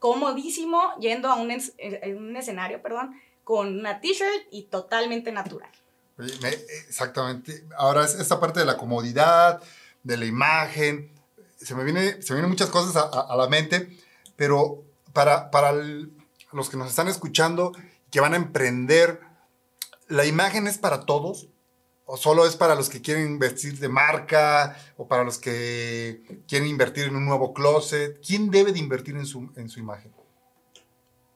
comodísimo 0.00 0.82
yendo 0.98 1.28
a 1.28 1.36
un, 1.36 1.52
un 2.16 2.36
escenario, 2.36 2.82
perdón, 2.82 3.14
con 3.44 3.78
una 3.78 4.00
t-shirt 4.00 4.48
y 4.50 4.64
totalmente 4.64 5.30
natural. 5.30 5.70
Exactamente. 6.18 7.64
Ahora, 7.76 8.04
esta 8.04 8.40
parte 8.40 8.58
de 8.58 8.66
la 8.66 8.76
comodidad, 8.76 9.62
de 10.02 10.16
la 10.16 10.24
imagen, 10.24 11.12
se 11.58 11.76
me, 11.76 11.84
viene, 11.84 12.20
se 12.22 12.34
vienen 12.34 12.50
muchas 12.50 12.70
cosas 12.70 12.96
a, 12.96 13.36
la 13.36 13.48
mente, 13.48 13.96
pero 14.34 14.82
para, 15.12 15.52
para 15.52 15.70
los 16.50 16.68
que 16.68 16.76
nos 16.76 16.88
están 16.88 17.06
escuchando 17.06 17.70
que 18.10 18.18
van 18.18 18.34
a 18.34 18.36
emprender, 18.36 19.20
¿La 20.08 20.24
imagen 20.24 20.66
es 20.66 20.78
para 20.78 21.04
todos? 21.06 21.48
¿O 22.04 22.16
solo 22.16 22.46
es 22.46 22.54
para 22.54 22.76
los 22.76 22.88
que 22.88 23.02
quieren 23.02 23.38
vestir 23.38 23.78
de 23.78 23.88
marca? 23.88 24.76
¿O 24.96 25.08
para 25.08 25.24
los 25.24 25.38
que 25.38 26.42
quieren 26.46 26.68
invertir 26.68 27.04
en 27.06 27.16
un 27.16 27.24
nuevo 27.24 27.52
closet? 27.52 28.20
¿Quién 28.24 28.50
debe 28.50 28.72
de 28.72 28.78
invertir 28.78 29.16
en 29.16 29.26
su, 29.26 29.50
en 29.56 29.68
su 29.68 29.80
imagen? 29.80 30.14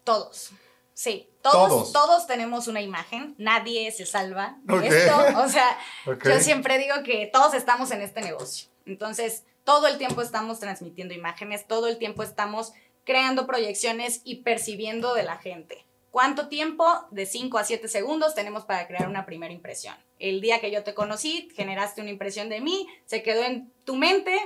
Todos. 0.05 0.53
Sí, 0.95 1.31
todos, 1.41 1.93
todos, 1.93 2.27
tenemos 2.27 2.69
una 2.69 2.83
imagen, 2.83 3.35
nadie 3.39 3.91
se 3.91 4.05
salva 4.05 4.59
de 4.65 4.87
esto. 4.87 5.17
O 5.39 5.49
sea, 5.49 5.79
yo 6.25 6.41
siempre 6.41 6.77
digo 6.77 6.97
que 7.03 7.27
todos 7.33 7.55
estamos 7.55 7.91
en 7.91 8.03
este 8.03 8.21
negocio. 8.21 8.69
Entonces, 8.85 9.45
todo 9.65 9.87
el 9.87 9.97
tiempo 9.97 10.21
estamos 10.21 10.61
transmitiendo 10.61 11.15
imágenes, 11.15 11.67
todo 11.67 11.89
el 11.89 11.97
tiempo 11.97 12.23
estamos 12.23 12.75
creando 13.05 13.47
proyecciones 13.47 14.21
y 14.25 14.43
percibiendo 14.43 15.15
de 15.15 15.23
la 15.23 15.39
gente. 15.39 15.87
¿Cuánto 16.11 16.49
tiempo? 16.49 16.85
De 17.11 17.25
5 17.25 17.59
a 17.59 17.65
7 17.65 17.87
segundos 17.89 18.35
tenemos 18.35 18.65
para 18.65 18.87
crear 18.87 19.09
una 19.09 19.27
primera 19.27 19.53
impresión. 19.53 19.95
El 20.19 20.41
día 20.41 20.61
que 20.61 20.71
yo 20.71 20.83
te 20.83 20.95
conocí, 20.95 21.49
generaste 21.55 22.01
una 22.01 22.11
impresión 22.11 22.49
de 22.49 22.61
mí, 22.61 22.89
se 23.07 23.23
quedó 23.23 23.45
en 23.45 23.73
tu 23.85 23.97
mente 23.97 24.39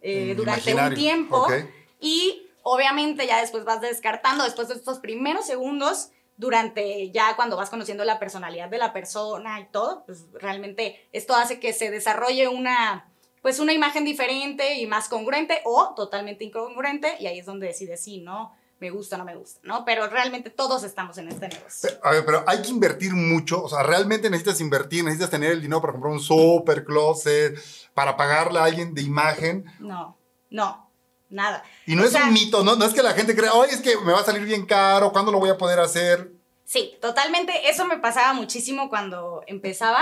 eh, 0.00 0.34
durante 0.34 0.74
un 0.74 0.94
tiempo 0.94 1.36
ok. 1.36 1.52
y 2.00 2.46
obviamente 2.62 3.26
ya 3.26 3.40
después 3.40 3.64
vas 3.64 3.80
descartando, 3.80 4.44
después 4.44 4.68
de 4.68 4.74
estos 4.74 5.00
primeros 5.00 5.46
segundos, 5.46 6.10
durante 6.36 7.10
ya 7.10 7.36
cuando 7.36 7.56
vas 7.56 7.70
conociendo 7.70 8.04
la 8.04 8.18
personalidad 8.18 8.68
de 8.68 8.78
la 8.78 8.92
persona 8.92 9.60
y 9.60 9.66
todo, 9.66 10.04
pues 10.06 10.24
realmente 10.32 11.06
esto 11.12 11.34
hace 11.34 11.60
que 11.60 11.72
se 11.72 11.90
desarrolle 11.90 12.48
una 12.48 13.08
pues 13.42 13.58
una 13.58 13.72
imagen 13.72 14.04
diferente 14.04 14.76
y 14.76 14.86
más 14.86 15.08
congruente 15.08 15.60
o 15.64 15.94
totalmente 15.96 16.44
incongruente 16.44 17.16
y 17.18 17.26
ahí 17.26 17.40
es 17.40 17.46
donde 17.46 17.66
decides 17.66 18.02
si 18.02 18.18
no 18.18 18.54
me 18.82 18.90
gusta 18.90 19.14
o 19.14 19.18
no 19.20 19.24
me 19.24 19.36
gusta, 19.36 19.60
¿no? 19.62 19.84
Pero 19.84 20.08
realmente 20.08 20.50
todos 20.50 20.82
estamos 20.82 21.16
en 21.16 21.28
este 21.28 21.46
negocio. 21.46 21.90
A 22.02 22.10
ver, 22.10 22.26
pero 22.26 22.42
hay 22.48 22.60
que 22.60 22.68
invertir 22.68 23.14
mucho, 23.14 23.62
o 23.62 23.68
sea, 23.68 23.84
realmente 23.84 24.28
necesitas 24.28 24.60
invertir, 24.60 25.04
necesitas 25.04 25.30
tener 25.30 25.52
el 25.52 25.62
dinero 25.62 25.80
para 25.80 25.92
comprar 25.92 26.12
un 26.12 26.20
super 26.20 26.84
closet, 26.84 27.56
para 27.94 28.16
pagarle 28.16 28.58
a 28.58 28.64
alguien 28.64 28.92
de 28.92 29.02
imagen. 29.02 29.64
No, 29.78 30.18
no, 30.50 30.90
nada. 31.30 31.62
Y 31.86 31.94
no 31.94 32.02
O 32.02 32.04
es 32.06 32.10
sea, 32.10 32.24
un 32.24 32.32
mito, 32.32 32.64
¿no? 32.64 32.74
No 32.74 32.84
es 32.84 32.92
que 32.92 33.04
la 33.04 33.14
gente 33.14 33.36
crea, 33.36 33.52
oye, 33.52 33.72
es 33.72 33.80
que 33.80 33.96
me 33.98 34.12
va 34.12 34.18
a 34.18 34.24
salir 34.24 34.44
bien 34.44 34.66
caro, 34.66 35.12
¿cuándo 35.12 35.30
lo 35.30 35.38
voy 35.38 35.50
a 35.50 35.56
poder 35.56 35.78
hacer? 35.78 36.32
Sí, 36.64 36.96
totalmente. 37.00 37.68
Eso 37.70 37.84
me 37.86 37.98
pasaba 37.98 38.32
muchísimo 38.32 38.88
cuando 38.88 39.44
empezaba. 39.46 40.00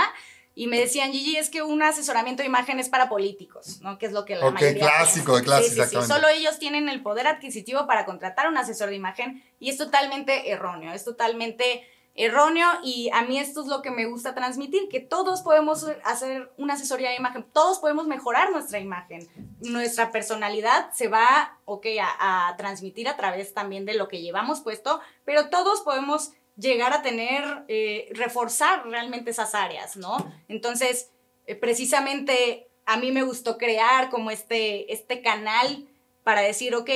Y 0.53 0.67
me 0.67 0.79
decían, 0.79 1.11
Gigi, 1.11 1.37
es 1.37 1.49
que 1.49 1.61
un 1.61 1.81
asesoramiento 1.81 2.43
de 2.43 2.47
imagen 2.47 2.79
es 2.79 2.89
para 2.89 3.07
políticos, 3.07 3.79
¿no? 3.81 3.97
Que 3.97 4.07
es 4.07 4.11
lo 4.11 4.25
que 4.25 4.35
la 4.35 4.47
Ok, 4.47 4.53
mayoría 4.55 4.81
clásico, 4.81 5.37
de 5.37 5.43
clase, 5.43 5.69
Sí, 5.69 5.75
sí, 5.75 5.81
sí. 5.89 6.07
Solo 6.07 6.27
ellos 6.27 6.59
tienen 6.59 6.89
el 6.89 7.01
poder 7.01 7.27
adquisitivo 7.27 7.87
para 7.87 8.05
contratar 8.05 8.47
a 8.47 8.49
un 8.49 8.57
asesor 8.57 8.89
de 8.89 8.95
imagen 8.95 9.43
y 9.59 9.69
es 9.69 9.77
totalmente 9.77 10.51
erróneo, 10.51 10.91
es 10.91 11.05
totalmente 11.05 11.87
erróneo 12.13 12.67
y 12.83 13.09
a 13.13 13.21
mí 13.21 13.39
esto 13.39 13.61
es 13.61 13.67
lo 13.67 13.81
que 13.81 13.89
me 13.89 14.05
gusta 14.05 14.35
transmitir, 14.35 14.89
que 14.89 14.99
todos 14.99 15.41
podemos 15.41 15.87
hacer 16.03 16.51
una 16.57 16.73
asesoría 16.73 17.09
de 17.09 17.15
imagen, 17.15 17.45
todos 17.53 17.79
podemos 17.79 18.05
mejorar 18.05 18.51
nuestra 18.51 18.79
imagen, 18.79 19.29
nuestra 19.61 20.11
personalidad 20.11 20.91
se 20.91 21.07
va, 21.07 21.57
ok, 21.63 21.85
a, 22.01 22.49
a 22.49 22.57
transmitir 22.57 23.07
a 23.07 23.15
través 23.15 23.53
también 23.53 23.85
de 23.85 23.93
lo 23.93 24.09
que 24.09 24.21
llevamos 24.21 24.59
puesto, 24.59 24.99
pero 25.23 25.49
todos 25.49 25.79
podemos 25.81 26.31
llegar 26.61 26.93
a 26.93 27.01
tener, 27.01 27.43
eh, 27.67 28.07
reforzar 28.11 28.87
realmente 28.87 29.31
esas 29.31 29.55
áreas, 29.55 29.97
¿no? 29.97 30.31
Entonces, 30.47 31.09
eh, 31.47 31.55
precisamente 31.55 32.67
a 32.85 32.97
mí 32.97 33.11
me 33.11 33.23
gustó 33.23 33.57
crear 33.57 34.09
como 34.09 34.31
este, 34.31 34.91
este 34.93 35.21
canal 35.21 35.87
para 36.23 36.41
decir, 36.41 36.75
ok, 36.75 36.89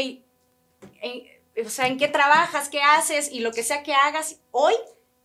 en- 1.02 1.24
o 1.66 1.70
sea, 1.70 1.88
¿en 1.88 1.98
qué 1.98 2.08
trabajas? 2.08 2.70
¿Qué 2.70 2.82
haces? 2.82 3.32
Y 3.32 3.40
lo 3.40 3.52
que 3.52 3.64
sea 3.64 3.82
que 3.84 3.94
hagas 3.94 4.40
hoy, 4.52 4.74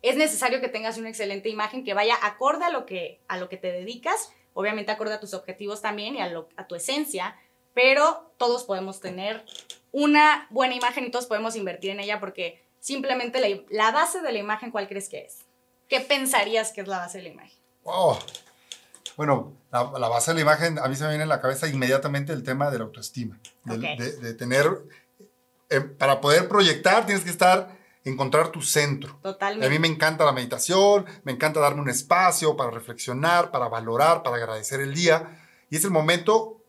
es 0.02 0.16
necesario 0.16 0.60
que 0.62 0.68
tengas 0.68 0.96
una 0.96 1.10
excelente 1.10 1.48
imagen 1.50 1.84
que 1.84 1.92
vaya 1.92 2.16
acorde 2.22 2.64
a 2.64 2.70
lo 2.70 2.86
que, 2.86 3.20
a 3.28 3.36
lo 3.36 3.48
que 3.50 3.58
te 3.58 3.70
dedicas, 3.70 4.32
obviamente 4.54 4.90
acorde 4.92 5.12
a 5.14 5.20
tus 5.20 5.34
objetivos 5.34 5.82
también 5.82 6.14
y 6.16 6.20
a, 6.20 6.28
lo- 6.28 6.48
a 6.56 6.66
tu 6.66 6.74
esencia, 6.74 7.36
pero 7.74 8.32
todos 8.38 8.64
podemos 8.64 9.00
tener 9.00 9.44
una 9.92 10.46
buena 10.50 10.74
imagen 10.74 11.04
y 11.04 11.10
todos 11.10 11.26
podemos 11.26 11.54
invertir 11.56 11.90
en 11.90 12.00
ella 12.00 12.18
porque 12.20 12.62
simplemente 12.80 13.40
la, 13.40 13.60
la 13.70 13.92
base 13.92 14.20
de 14.20 14.32
la 14.32 14.38
imagen, 14.38 14.70
¿cuál 14.70 14.88
crees 14.88 15.08
que 15.08 15.20
es? 15.20 15.38
¿Qué 15.88 16.00
pensarías 16.00 16.72
que 16.72 16.80
es 16.80 16.88
la 16.88 16.98
base 16.98 17.18
de 17.18 17.24
la 17.24 17.30
imagen? 17.30 17.58
Oh. 17.84 18.18
Bueno, 19.16 19.52
la, 19.70 19.90
la 19.98 20.08
base 20.08 20.30
de 20.30 20.36
la 20.36 20.40
imagen, 20.40 20.78
a 20.78 20.88
mí 20.88 20.96
se 20.96 21.02
me 21.04 21.10
viene 21.10 21.24
en 21.24 21.28
la 21.28 21.40
cabeza 21.40 21.68
inmediatamente 21.68 22.32
el 22.32 22.42
tema 22.42 22.70
de 22.70 22.78
la 22.78 22.84
autoestima. 22.84 23.38
de, 23.64 23.96
de 23.96 24.34
tener, 24.34 24.66
eh, 25.68 25.80
para 25.80 26.20
poder 26.20 26.48
proyectar 26.48 27.06
tienes 27.06 27.24
que 27.24 27.30
estar, 27.30 27.78
encontrar 28.04 28.48
tu 28.48 28.62
centro. 28.62 29.18
Totalmente. 29.22 29.66
A 29.66 29.70
mí 29.70 29.78
me 29.78 29.88
encanta 29.88 30.24
la 30.24 30.32
meditación, 30.32 31.06
me 31.24 31.32
encanta 31.32 31.60
darme 31.60 31.82
un 31.82 31.90
espacio 31.90 32.56
para 32.56 32.70
reflexionar, 32.70 33.50
para 33.50 33.68
valorar, 33.68 34.22
para 34.22 34.36
agradecer 34.36 34.80
el 34.80 34.94
día. 34.94 35.38
Y 35.68 35.76
es 35.76 35.84
el 35.84 35.90
momento 35.90 36.59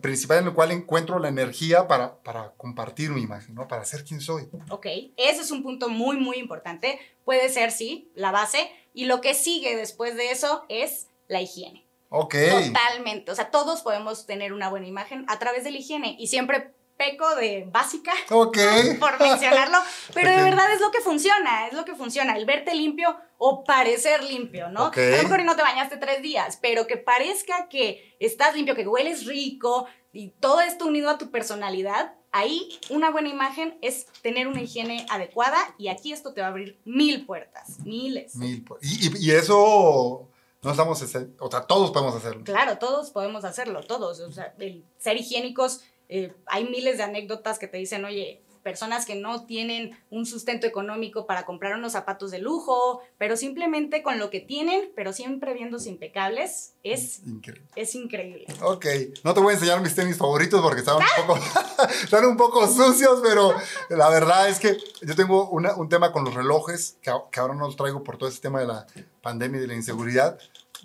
principal 0.00 0.38
en 0.38 0.46
el 0.46 0.54
cual 0.54 0.70
encuentro 0.70 1.18
la 1.18 1.28
energía 1.28 1.88
para, 1.88 2.22
para 2.22 2.52
compartir 2.56 3.10
mi 3.10 3.22
imagen, 3.22 3.54
¿no? 3.54 3.66
Para 3.66 3.84
ser 3.84 4.04
quien 4.04 4.20
soy. 4.20 4.48
Ok, 4.70 4.86
ese 5.16 5.40
es 5.42 5.50
un 5.50 5.62
punto 5.62 5.88
muy, 5.88 6.16
muy 6.16 6.38
importante. 6.38 7.00
Puede 7.24 7.48
ser, 7.48 7.72
sí, 7.72 8.10
la 8.14 8.30
base. 8.30 8.70
Y 8.94 9.06
lo 9.06 9.20
que 9.20 9.34
sigue 9.34 9.76
después 9.76 10.16
de 10.16 10.30
eso 10.30 10.64
es 10.68 11.08
la 11.28 11.40
higiene. 11.40 11.86
Ok. 12.08 12.34
Totalmente. 12.66 13.30
O 13.30 13.34
sea, 13.34 13.50
todos 13.50 13.82
podemos 13.82 14.26
tener 14.26 14.52
una 14.52 14.68
buena 14.68 14.86
imagen 14.86 15.24
a 15.28 15.38
través 15.38 15.64
de 15.64 15.70
la 15.70 15.78
higiene. 15.78 16.16
Y 16.18 16.26
siempre 16.26 16.72
peco 17.00 17.34
de 17.36 17.66
básica, 17.72 18.12
Ok. 18.30 18.58
por 19.00 19.18
mencionarlo, 19.18 19.78
pero 20.12 20.30
de 20.30 20.42
verdad 20.42 20.70
es 20.74 20.80
lo 20.82 20.90
que 20.90 21.00
funciona, 21.00 21.66
es 21.66 21.72
lo 21.72 21.84
que 21.86 21.94
funciona, 21.94 22.36
el 22.36 22.44
verte 22.44 22.74
limpio 22.74 23.16
o 23.38 23.64
parecer 23.64 24.22
limpio, 24.22 24.68
¿no? 24.68 24.88
Ok. 24.88 24.98
A 24.98 25.16
lo 25.16 25.22
mejor 25.24 25.40
y 25.40 25.44
no 25.44 25.56
te 25.56 25.62
bañaste 25.62 25.96
tres 25.96 26.20
días, 26.20 26.58
pero 26.60 26.86
que 26.86 26.98
parezca 26.98 27.68
que 27.68 28.14
estás 28.20 28.54
limpio, 28.54 28.74
que 28.74 28.86
hueles 28.86 29.24
rico 29.24 29.86
y 30.12 30.28
todo 30.40 30.60
esto 30.60 30.86
unido 30.86 31.08
a 31.08 31.16
tu 31.16 31.30
personalidad, 31.30 32.12
ahí 32.32 32.78
una 32.90 33.10
buena 33.10 33.28
imagen 33.30 33.78
es 33.80 34.06
tener 34.22 34.46
una 34.46 34.60
higiene 34.60 35.06
adecuada 35.08 35.56
y 35.78 35.88
aquí 35.88 36.12
esto 36.12 36.34
te 36.34 36.42
va 36.42 36.48
a 36.48 36.50
abrir 36.50 36.78
mil 36.84 37.24
puertas, 37.24 37.78
miles. 37.84 38.34
Mil 38.36 38.62
por- 38.62 38.78
y, 38.82 39.10
y- 39.26 39.30
eso 39.30 40.28
no 40.62 40.70
estamos, 40.70 41.00
o 41.00 41.06
sea, 41.50 41.62
todos 41.66 41.90
podemos 41.92 42.14
hacerlo. 42.14 42.44
Claro, 42.44 42.76
todos 42.76 43.10
podemos 43.10 43.44
hacerlo, 43.46 43.80
todos. 43.82 44.20
O 44.20 44.30
sea, 44.30 44.52
el 44.58 44.84
ser 44.98 45.16
higiénicos, 45.16 45.80
eh, 46.10 46.32
hay 46.46 46.64
miles 46.68 46.98
de 46.98 47.04
anécdotas 47.04 47.58
que 47.58 47.68
te 47.68 47.78
dicen, 47.78 48.04
oye, 48.04 48.42
personas 48.62 49.06
que 49.06 49.14
no 49.14 49.46
tienen 49.46 49.96
un 50.10 50.26
sustento 50.26 50.66
económico 50.66 51.24
para 51.26 51.46
comprar 51.46 51.78
unos 51.78 51.92
zapatos 51.92 52.30
de 52.30 52.40
lujo, 52.40 53.00
pero 53.16 53.34
simplemente 53.38 54.02
con 54.02 54.18
lo 54.18 54.28
que 54.28 54.40
tienen, 54.40 54.92
pero 54.94 55.14
siempre 55.14 55.54
viéndose 55.54 55.88
impecables, 55.88 56.74
es, 56.82 57.20
Increíble. 57.26 57.66
es 57.74 57.94
increíble. 57.94 58.44
Ok, 58.62 58.84
no 59.24 59.32
te 59.32 59.40
voy 59.40 59.52
a 59.52 59.54
enseñar 59.54 59.80
mis 59.80 59.94
tenis 59.94 60.18
favoritos 60.18 60.60
porque 60.60 60.80
están 60.80 60.96
un 60.98 61.04
poco, 61.26 61.38
están 62.04 62.24
un 62.26 62.36
poco 62.36 62.66
sucios, 62.68 63.20
pero 63.22 63.54
la 63.88 64.10
verdad 64.10 64.50
es 64.50 64.58
que 64.60 64.76
yo 65.00 65.16
tengo 65.16 65.48
una- 65.48 65.74
un 65.76 65.88
tema 65.88 66.12
con 66.12 66.24
los 66.24 66.34
relojes, 66.34 66.98
que, 67.00 67.10
que 67.32 67.40
ahora 67.40 67.54
no 67.54 67.64
los 67.64 67.76
traigo 67.76 68.04
por 68.04 68.18
todo 68.18 68.28
ese 68.28 68.42
tema 68.42 68.60
de 68.60 68.66
la 68.66 68.86
pandemia 69.22 69.56
y 69.56 69.62
de 69.62 69.68
la 69.68 69.74
inseguridad, 69.74 70.38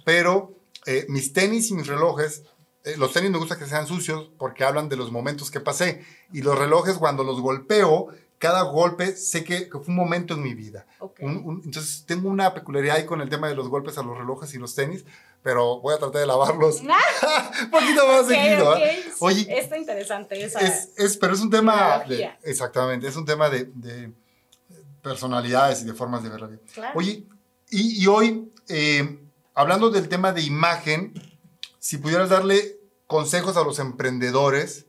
pero 0.06 0.54
eh, 0.86 1.06
mis 1.10 1.34
tenis 1.34 1.70
y 1.72 1.74
mis 1.74 1.88
relojes, 1.88 2.44
eh, 2.86 2.96
los 2.98 3.12
tenis 3.14 3.32
me 3.32 3.38
gusta 3.38 3.58
que 3.58 3.66
sean 3.66 3.88
sucios 3.88 4.30
porque 4.38 4.64
hablan 4.64 4.88
de 4.90 4.96
los 4.96 5.12
momentos 5.12 5.52
que 5.52 5.60
pasé, 5.60 6.06
y 6.32 6.42
los 6.42 6.58
relojes 6.58 6.96
cuando 6.98 7.24
los 7.24 7.42
golpeo, 7.42 8.08
cada 8.38 8.64
golpe 8.64 9.16
sé 9.16 9.44
que, 9.44 9.66
que 9.70 9.78
fue 9.80 9.88
un 9.88 9.96
momento 9.96 10.34
en 10.34 10.44
mi 10.44 10.54
vida. 10.54 10.86
Ok. 11.00 11.20
Un- 11.22 11.42
un- 11.46 11.62
entonces 11.66 12.04
tengo 12.06 12.30
una 12.30 12.54
peculiaridad 12.54 12.98
ahí 12.98 13.06
con 13.06 13.22
el 13.22 13.30
tema 13.30 13.48
de 13.48 13.56
los 13.56 13.70
golpes 13.70 13.98
a 13.98 14.04
los 14.04 14.18
relojes 14.18 14.54
y 14.54 14.58
los 14.58 14.76
tenis, 14.76 15.06
pero 15.42 15.80
voy 15.80 15.94
a 15.96 15.98
tratar 16.00 16.22
de 16.22 16.28
lavarlos 16.28 16.82
un 17.64 17.70
poquito 17.72 18.08
más 18.08 18.22
Ok, 18.24 18.28
seguido. 18.30 18.76
¿eh? 18.78 19.00
sí, 19.06 19.12
Oye, 19.20 19.60
Está 19.60 19.78
interesante 19.78 20.44
esa. 20.44 20.60
es, 20.60 20.90
es- 20.98 21.18
pero 21.18 21.34
es 21.34 21.40
un 21.42 21.50
tema 21.50 22.00
de, 22.00 22.30
exactamente, 22.44 23.08
es 23.08 23.16
un 23.16 23.26
tema 23.26 23.50
de, 23.50 23.66
de 23.74 24.12
personalidades 25.02 25.82
y 25.82 25.86
de 25.86 25.94
formas 25.94 26.24
de 26.24 26.30
ver 26.30 26.42
la 26.42 26.48
vida. 26.48 26.60
Claro. 26.74 27.00
Oye, 27.00 27.24
y, 27.70 28.04
y 28.04 28.08
hoy, 28.08 28.52
eh, 28.68 29.20
hablando 29.54 29.90
del 29.90 30.10
tema 30.10 30.32
de 30.34 30.42
imagen, 30.42 31.14
si 31.86 32.00
pudieras 32.00 32.32
darle 32.32 32.80
consejos 33.06 33.58
a 33.58 33.64
los 33.64 33.78
emprendedores, 33.78 34.88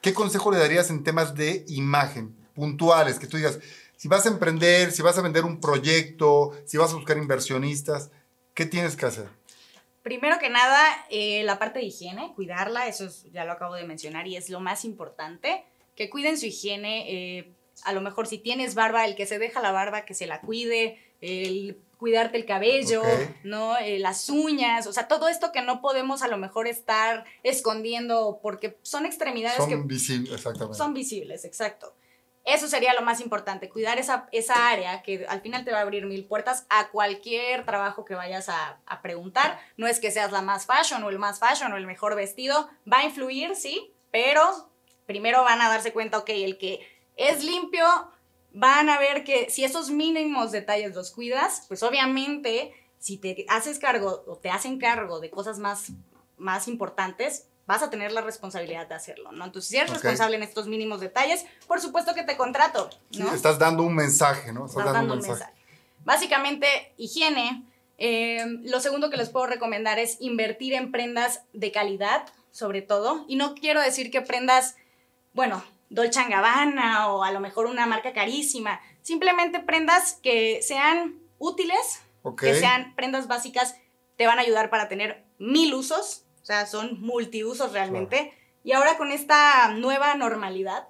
¿qué 0.00 0.12
consejo 0.12 0.50
le 0.50 0.58
darías 0.58 0.90
en 0.90 1.04
temas 1.04 1.36
de 1.36 1.64
imagen 1.68 2.34
puntuales? 2.56 3.20
Que 3.20 3.28
tú 3.28 3.36
digas, 3.36 3.60
si 3.96 4.08
vas 4.08 4.26
a 4.26 4.30
emprender, 4.30 4.90
si 4.90 5.00
vas 5.00 5.16
a 5.16 5.22
vender 5.22 5.44
un 5.44 5.60
proyecto, 5.60 6.58
si 6.64 6.76
vas 6.76 6.90
a 6.90 6.96
buscar 6.96 7.18
inversionistas, 7.18 8.10
¿qué 8.54 8.66
tienes 8.66 8.96
que 8.96 9.06
hacer? 9.06 9.28
Primero 10.02 10.40
que 10.40 10.50
nada, 10.50 10.84
eh, 11.08 11.44
la 11.44 11.60
parte 11.60 11.78
de 11.78 11.84
higiene, 11.84 12.32
cuidarla, 12.34 12.88
eso 12.88 13.04
es- 13.04 13.30
ya 13.32 13.44
lo 13.44 13.52
acabo 13.52 13.76
de 13.76 13.84
mencionar 13.84 14.26
y 14.26 14.34
es 14.34 14.50
lo 14.50 14.58
más 14.58 14.84
importante, 14.84 15.62
que 15.94 16.10
cuiden 16.10 16.36
su 16.36 16.46
higiene. 16.46 17.38
eh, 17.38 17.52
a 17.84 17.92
lo 17.92 18.00
mejor 18.00 18.26
si 18.26 18.38
tienes 18.38 18.74
barba, 18.74 19.06
el 19.06 19.14
que 19.14 19.24
se 19.24 19.38
deja 19.38 19.62
la 19.62 19.70
barba, 19.70 20.04
que 20.04 20.14
se 20.14 20.26
la 20.26 20.40
cuide, 20.40 20.98
el 21.20 21.78
cuidarte 21.98 22.38
el 22.38 22.46
cabello. 22.46 23.02
¿no? 23.44 23.76
Eh, 23.78 23.98
las 23.98 24.30
uñas, 24.30 24.86
o 24.86 24.92
sea, 24.92 25.08
todo 25.08 25.28
esto 25.28 25.52
que 25.52 25.60
no 25.60 25.80
podemos 25.82 26.22
a 26.22 26.28
lo 26.28 26.38
mejor 26.38 26.66
estar 26.66 27.24
escondiendo 27.42 28.40
porque 28.42 28.78
son 28.82 29.04
extremidades 29.04 29.58
que 29.66 29.74
Son 29.74 29.86
visibles, 29.86 30.32
exactamente. 30.32 30.78
son 30.78 30.94
visibles, 30.94 31.44
exacto. 31.44 31.94
Eso 32.44 32.66
sería 32.66 32.94
lo 32.94 33.02
más 33.02 33.20
importante, 33.20 33.68
cuidar 33.68 33.98
esa, 33.98 34.26
esa 34.32 34.70
área 34.70 35.02
que 35.02 35.26
al 35.28 35.42
final 35.42 35.66
te 35.66 35.72
va 35.72 35.78
a 35.78 35.82
abrir 35.82 36.06
mil 36.06 36.24
puertas 36.24 36.64
a 36.70 36.88
cualquier 36.88 37.66
trabajo 37.66 38.06
que 38.06 38.14
vayas 38.14 38.48
a, 38.48 38.80
a 38.86 39.02
preguntar. 39.02 39.60
No 39.76 39.86
es 39.86 40.00
que 40.00 40.10
seas 40.10 40.32
la 40.32 40.40
más 40.40 40.64
fashion 40.64 41.02
o 41.02 41.10
el 41.10 41.18
más 41.18 41.40
fashion 41.40 41.70
o 41.72 41.76
el 41.76 41.86
mejor 41.86 42.16
vestido, 42.16 42.70
va 42.90 43.00
a 43.00 43.04
influir, 43.04 43.54
sí, 43.54 43.92
pero 44.10 44.70
primero 45.04 45.42
van 45.42 45.60
a 45.60 45.68
darse 45.68 45.92
cuenta, 45.92 46.16
ok, 46.16 46.30
el 46.30 46.56
que 46.56 46.80
es 47.16 47.44
limpio, 47.44 47.84
van 48.58 48.90
a 48.90 48.98
ver 48.98 49.22
que 49.22 49.48
si 49.50 49.64
esos 49.64 49.90
mínimos 49.90 50.50
detalles 50.50 50.94
los 50.94 51.12
cuidas, 51.12 51.64
pues 51.68 51.82
obviamente 51.84 52.72
si 52.98 53.16
te 53.16 53.46
haces 53.48 53.78
cargo 53.78 54.24
o 54.26 54.36
te 54.36 54.50
hacen 54.50 54.78
cargo 54.78 55.20
de 55.20 55.30
cosas 55.30 55.60
más, 55.60 55.92
más 56.36 56.66
importantes, 56.66 57.46
vas 57.66 57.84
a 57.84 57.90
tener 57.90 58.10
la 58.10 58.20
responsabilidad 58.20 58.88
de 58.88 58.96
hacerlo, 58.96 59.30
¿no? 59.30 59.44
Entonces, 59.44 59.70
si 59.70 59.76
eres 59.76 59.90
responsable 59.92 60.36
en 60.36 60.42
estos 60.42 60.66
mínimos 60.66 61.00
detalles, 61.00 61.46
por 61.68 61.80
supuesto 61.80 62.14
que 62.14 62.24
te 62.24 62.36
contrato, 62.36 62.90
¿no? 63.16 63.32
estás 63.32 63.60
dando 63.60 63.84
un 63.84 63.94
mensaje, 63.94 64.52
¿no? 64.52 64.66
Estás, 64.66 64.92
dando, 64.92 65.14
un 65.14 65.20
mensaje. 65.20 65.52
Básicamente, 66.04 66.66
higiene. 66.96 67.64
Eh, 67.98 68.44
lo 68.62 68.80
segundo 68.80 69.10
que 69.10 69.16
les 69.16 69.28
puedo 69.28 69.46
recomendar 69.46 69.98
es 69.98 70.16
invertir 70.20 70.74
en 70.74 70.90
prendas 70.90 71.42
de 71.52 71.70
calidad, 71.70 72.26
sobre 72.50 72.82
todo. 72.82 73.24
Y 73.28 73.36
no 73.36 73.54
quiero 73.54 73.80
decir 73.80 74.10
que 74.10 74.22
prendas, 74.22 74.76
bueno, 75.32 75.62
Dolce 75.90 76.24
Gabbana 76.28 77.08
o 77.12 77.24
a 77.24 77.32
lo 77.32 77.40
mejor 77.40 77.66
una 77.66 77.86
marca 77.86 78.12
carísima. 78.12 78.80
Simplemente 79.02 79.60
prendas 79.60 80.18
que 80.22 80.60
sean 80.62 81.18
útiles, 81.38 82.02
que 82.38 82.54
sean 82.54 82.94
prendas 82.94 83.26
básicas, 83.26 83.76
te 84.16 84.26
van 84.26 84.38
a 84.38 84.42
ayudar 84.42 84.70
para 84.70 84.88
tener 84.88 85.24
mil 85.38 85.72
usos, 85.74 86.24
o 86.42 86.44
sea, 86.44 86.66
son 86.66 87.00
multiusos 87.00 87.72
realmente. 87.72 88.34
Y 88.64 88.72
ahora 88.72 88.98
con 88.98 89.12
esta 89.12 89.68
nueva 89.68 90.14
normalidad 90.14 90.88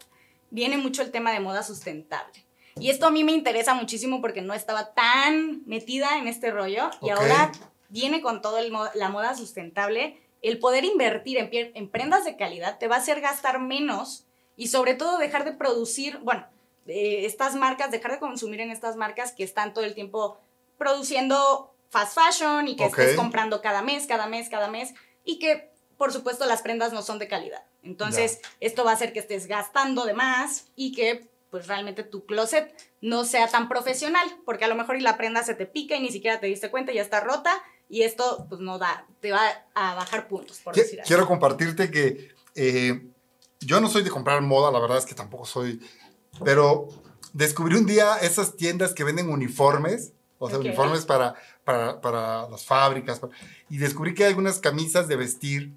viene 0.50 0.78
mucho 0.78 1.02
el 1.02 1.10
tema 1.10 1.32
de 1.32 1.40
moda 1.40 1.62
sustentable. 1.62 2.44
Y 2.80 2.90
esto 2.90 3.06
a 3.06 3.10
mí 3.10 3.24
me 3.24 3.32
interesa 3.32 3.74
muchísimo 3.74 4.20
porque 4.20 4.40
no 4.40 4.54
estaba 4.54 4.94
tan 4.94 5.62
metida 5.66 6.18
en 6.18 6.28
este 6.28 6.50
rollo 6.50 6.90
y 7.02 7.10
ahora 7.10 7.52
viene 7.88 8.20
con 8.20 8.40
todo 8.40 8.58
la 8.94 9.08
moda 9.08 9.34
sustentable. 9.34 10.18
El 10.42 10.58
poder 10.60 10.84
invertir 10.84 11.38
en, 11.38 11.50
en 11.52 11.88
prendas 11.90 12.24
de 12.24 12.36
calidad 12.36 12.78
te 12.78 12.86
va 12.86 12.96
a 12.96 13.00
hacer 13.00 13.20
gastar 13.20 13.58
menos 13.60 14.27
y 14.58 14.68
sobre 14.68 14.94
todo 14.94 15.16
dejar 15.16 15.44
de 15.44 15.52
producir, 15.52 16.18
bueno, 16.18 16.44
eh, 16.86 17.24
estas 17.24 17.54
marcas, 17.54 17.92
dejar 17.92 18.10
de 18.10 18.18
consumir 18.18 18.60
en 18.60 18.70
estas 18.70 18.96
marcas 18.96 19.32
que 19.32 19.44
están 19.44 19.72
todo 19.72 19.84
el 19.84 19.94
tiempo 19.94 20.38
produciendo 20.76 21.72
fast 21.90 22.18
fashion 22.18 22.66
y 22.66 22.76
que 22.76 22.84
estés 22.84 23.14
comprando 23.14 23.62
cada 23.62 23.82
mes, 23.82 24.06
cada 24.06 24.26
mes, 24.26 24.50
cada 24.50 24.68
mes 24.68 24.92
y 25.24 25.38
que 25.38 25.70
por 25.96 26.12
supuesto 26.12 26.44
las 26.44 26.60
prendas 26.62 26.92
no 26.92 27.02
son 27.02 27.18
de 27.18 27.28
calidad. 27.28 27.62
Entonces, 27.82 28.40
esto 28.60 28.84
va 28.84 28.90
a 28.90 28.94
hacer 28.94 29.12
que 29.12 29.20
estés 29.20 29.46
gastando 29.46 30.04
de 30.04 30.14
más 30.14 30.66
y 30.74 30.92
que 30.92 31.28
pues 31.50 31.66
realmente 31.68 32.02
tu 32.02 32.26
closet 32.26 32.74
no 33.00 33.24
sea 33.24 33.48
tan 33.48 33.68
profesional, 33.68 34.28
porque 34.44 34.64
a 34.64 34.68
lo 34.68 34.74
mejor 34.74 34.96
y 34.96 35.00
la 35.00 35.16
prenda 35.16 35.42
se 35.44 35.54
te 35.54 35.66
pica 35.66 35.96
y 35.96 36.00
ni 36.00 36.10
siquiera 36.10 36.40
te 36.40 36.46
diste 36.46 36.70
cuenta 36.70 36.92
y 36.92 36.96
ya 36.96 37.02
está 37.02 37.20
rota 37.20 37.62
y 37.88 38.02
esto 38.02 38.46
pues 38.48 38.60
no 38.60 38.78
da, 38.78 39.06
te 39.20 39.30
va 39.30 39.40
a 39.74 39.94
bajar 39.94 40.28
puntos, 40.28 40.58
por 40.58 40.74
decir 40.74 41.00
así. 41.00 41.08
Quiero 41.08 41.26
compartirte 41.26 41.90
que 41.90 42.34
eh, 42.54 43.02
yo 43.60 43.80
no 43.80 43.88
soy 43.88 44.02
de 44.02 44.10
comprar 44.10 44.40
moda, 44.42 44.70
la 44.70 44.80
verdad 44.80 44.98
es 44.98 45.06
que 45.06 45.14
tampoco 45.14 45.44
soy, 45.44 45.80
pero 46.44 46.88
descubrí 47.32 47.76
un 47.76 47.86
día 47.86 48.18
esas 48.18 48.56
tiendas 48.56 48.94
que 48.94 49.04
venden 49.04 49.30
uniformes, 49.30 50.12
o 50.38 50.48
sea, 50.48 50.58
uniformes 50.58 51.04
para, 51.04 51.34
para, 51.64 52.00
para, 52.00 52.48
las 52.48 52.64
fábricas, 52.64 53.20
y 53.68 53.78
descubrí 53.78 54.14
que 54.14 54.24
hay 54.24 54.30
algunas 54.30 54.58
camisas 54.58 55.08
de 55.08 55.16
vestir 55.16 55.72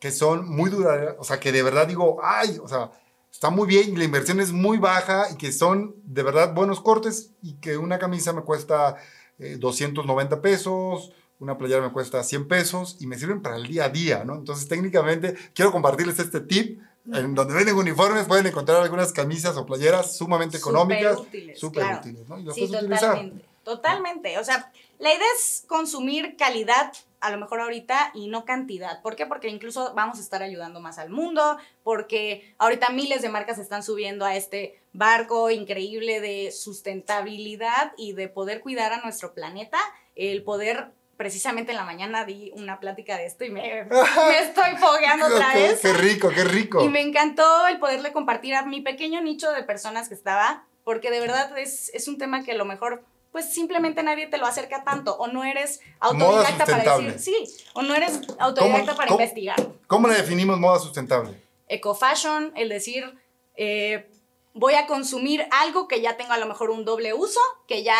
que 0.00 0.10
son 0.10 0.48
muy 0.48 0.70
duras, 0.70 1.14
o 1.18 1.24
sea, 1.24 1.40
que 1.40 1.52
de 1.52 1.62
verdad 1.62 1.86
digo, 1.86 2.20
ay, 2.22 2.58
o 2.62 2.68
sea, 2.68 2.90
está 3.30 3.50
muy 3.50 3.66
bien 3.66 3.92
y 3.92 3.96
la 3.96 4.04
inversión 4.04 4.40
es 4.40 4.52
muy 4.52 4.78
baja 4.78 5.30
y 5.30 5.36
que 5.36 5.52
son 5.52 5.94
de 6.04 6.22
verdad 6.22 6.54
buenos 6.54 6.80
cortes 6.80 7.32
y 7.42 7.54
que 7.54 7.76
una 7.76 7.98
camisa 7.98 8.32
me 8.32 8.42
cuesta 8.42 8.96
290 9.38 10.34
eh, 10.34 10.38
pesos, 10.38 11.12
una 11.38 11.56
playera 11.56 11.82
me 11.82 11.92
cuesta 11.92 12.22
100 12.22 12.48
pesos 12.48 12.96
y 13.00 13.06
me 13.06 13.18
sirven 13.18 13.42
para 13.42 13.56
el 13.56 13.66
día 13.66 13.84
a 13.84 13.88
día, 13.90 14.24
¿no? 14.24 14.34
Entonces 14.34 14.66
técnicamente 14.68 15.36
quiero 15.54 15.70
compartirles 15.70 16.18
este 16.18 16.40
tip. 16.40 16.80
En 17.12 17.34
donde 17.34 17.54
venden 17.54 17.74
uniformes 17.74 18.26
pueden 18.26 18.46
encontrar 18.46 18.82
algunas 18.82 19.12
camisas 19.12 19.56
o 19.56 19.64
playeras 19.64 20.16
sumamente 20.16 20.58
económicas, 20.58 21.18
súper 21.56 21.96
útiles, 21.96 22.28
¿no? 22.28 22.38
Y 22.38 22.44
las 22.44 22.54
sí, 22.54 22.68
totalmente, 22.68 23.44
totalmente. 23.64 24.38
O 24.38 24.44
sea, 24.44 24.70
la 24.98 25.14
idea 25.14 25.26
es 25.36 25.64
consumir 25.66 26.36
calidad 26.36 26.92
a 27.20 27.30
lo 27.30 27.38
mejor 27.38 27.60
ahorita 27.60 28.12
y 28.14 28.28
no 28.28 28.44
cantidad. 28.44 29.02
¿Por 29.02 29.16
qué? 29.16 29.26
Porque 29.26 29.48
incluso 29.48 29.92
vamos 29.94 30.18
a 30.18 30.20
estar 30.20 30.42
ayudando 30.42 30.80
más 30.80 30.98
al 30.98 31.10
mundo, 31.10 31.58
porque 31.82 32.54
ahorita 32.58 32.90
miles 32.90 33.22
de 33.22 33.28
marcas 33.28 33.58
están 33.58 33.82
subiendo 33.82 34.24
a 34.24 34.36
este 34.36 34.80
barco 34.92 35.50
increíble 35.50 36.20
de 36.20 36.52
sustentabilidad 36.52 37.92
y 37.96 38.12
de 38.12 38.28
poder 38.28 38.60
cuidar 38.60 38.92
a 38.92 39.00
nuestro 39.00 39.34
planeta, 39.34 39.78
el 40.14 40.42
poder 40.42 40.92
precisamente 41.18 41.72
en 41.72 41.76
la 41.76 41.84
mañana 41.84 42.24
di 42.24 42.50
una 42.54 42.80
plática 42.80 43.18
de 43.18 43.26
esto 43.26 43.44
y 43.44 43.50
me, 43.50 43.84
me 43.84 44.38
estoy 44.38 44.76
fogueando 44.78 45.26
otra 45.26 45.52
vez. 45.52 45.80
Qué 45.80 45.92
rico, 45.92 46.30
qué 46.30 46.44
rico. 46.44 46.82
Y 46.82 46.88
me 46.88 47.02
encantó 47.02 47.66
el 47.66 47.78
poderle 47.78 48.12
compartir 48.12 48.54
a 48.54 48.64
mi 48.64 48.80
pequeño 48.80 49.20
nicho 49.20 49.50
de 49.52 49.62
personas 49.64 50.08
que 50.08 50.14
estaba, 50.14 50.64
porque 50.84 51.10
de 51.10 51.20
verdad 51.20 51.58
es, 51.58 51.90
es 51.92 52.08
un 52.08 52.16
tema 52.16 52.42
que 52.44 52.52
a 52.52 52.54
lo 52.54 52.64
mejor 52.64 53.04
pues 53.32 53.52
simplemente 53.52 54.02
nadie 54.02 54.26
te 54.26 54.38
lo 54.38 54.46
acerca 54.46 54.84
tanto 54.84 55.16
o 55.16 55.26
no 55.26 55.44
eres 55.44 55.80
autodidacta 56.00 56.64
para 56.64 56.98
decir, 56.98 57.18
sí, 57.18 57.64
o 57.74 57.82
no 57.82 57.94
eres 57.94 58.20
autodidacta 58.38 58.94
para 58.94 59.10
investigar. 59.10 59.56
¿Cómo 59.86 60.08
le 60.08 60.14
definimos 60.14 60.58
moda 60.58 60.78
sustentable? 60.78 61.34
Eco-fashion, 61.68 62.52
el 62.56 62.68
decir, 62.70 63.12
eh, 63.56 64.08
voy 64.54 64.74
a 64.74 64.86
consumir 64.86 65.46
algo 65.50 65.88
que 65.88 66.00
ya 66.00 66.16
tengo 66.16 66.32
a 66.32 66.38
lo 66.38 66.46
mejor 66.46 66.70
un 66.70 66.84
doble 66.84 67.12
uso, 67.12 67.40
que 67.66 67.82
ya, 67.82 67.96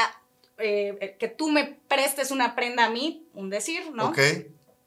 eh, 0.58 1.16
que 1.18 1.28
tú 1.28 1.48
me 1.50 1.78
prestes 1.88 2.30
una 2.30 2.54
prenda 2.54 2.84
a 2.86 2.90
mí, 2.90 3.28
un 3.34 3.50
decir, 3.50 3.90
¿no? 3.92 4.08
Ok. 4.08 4.18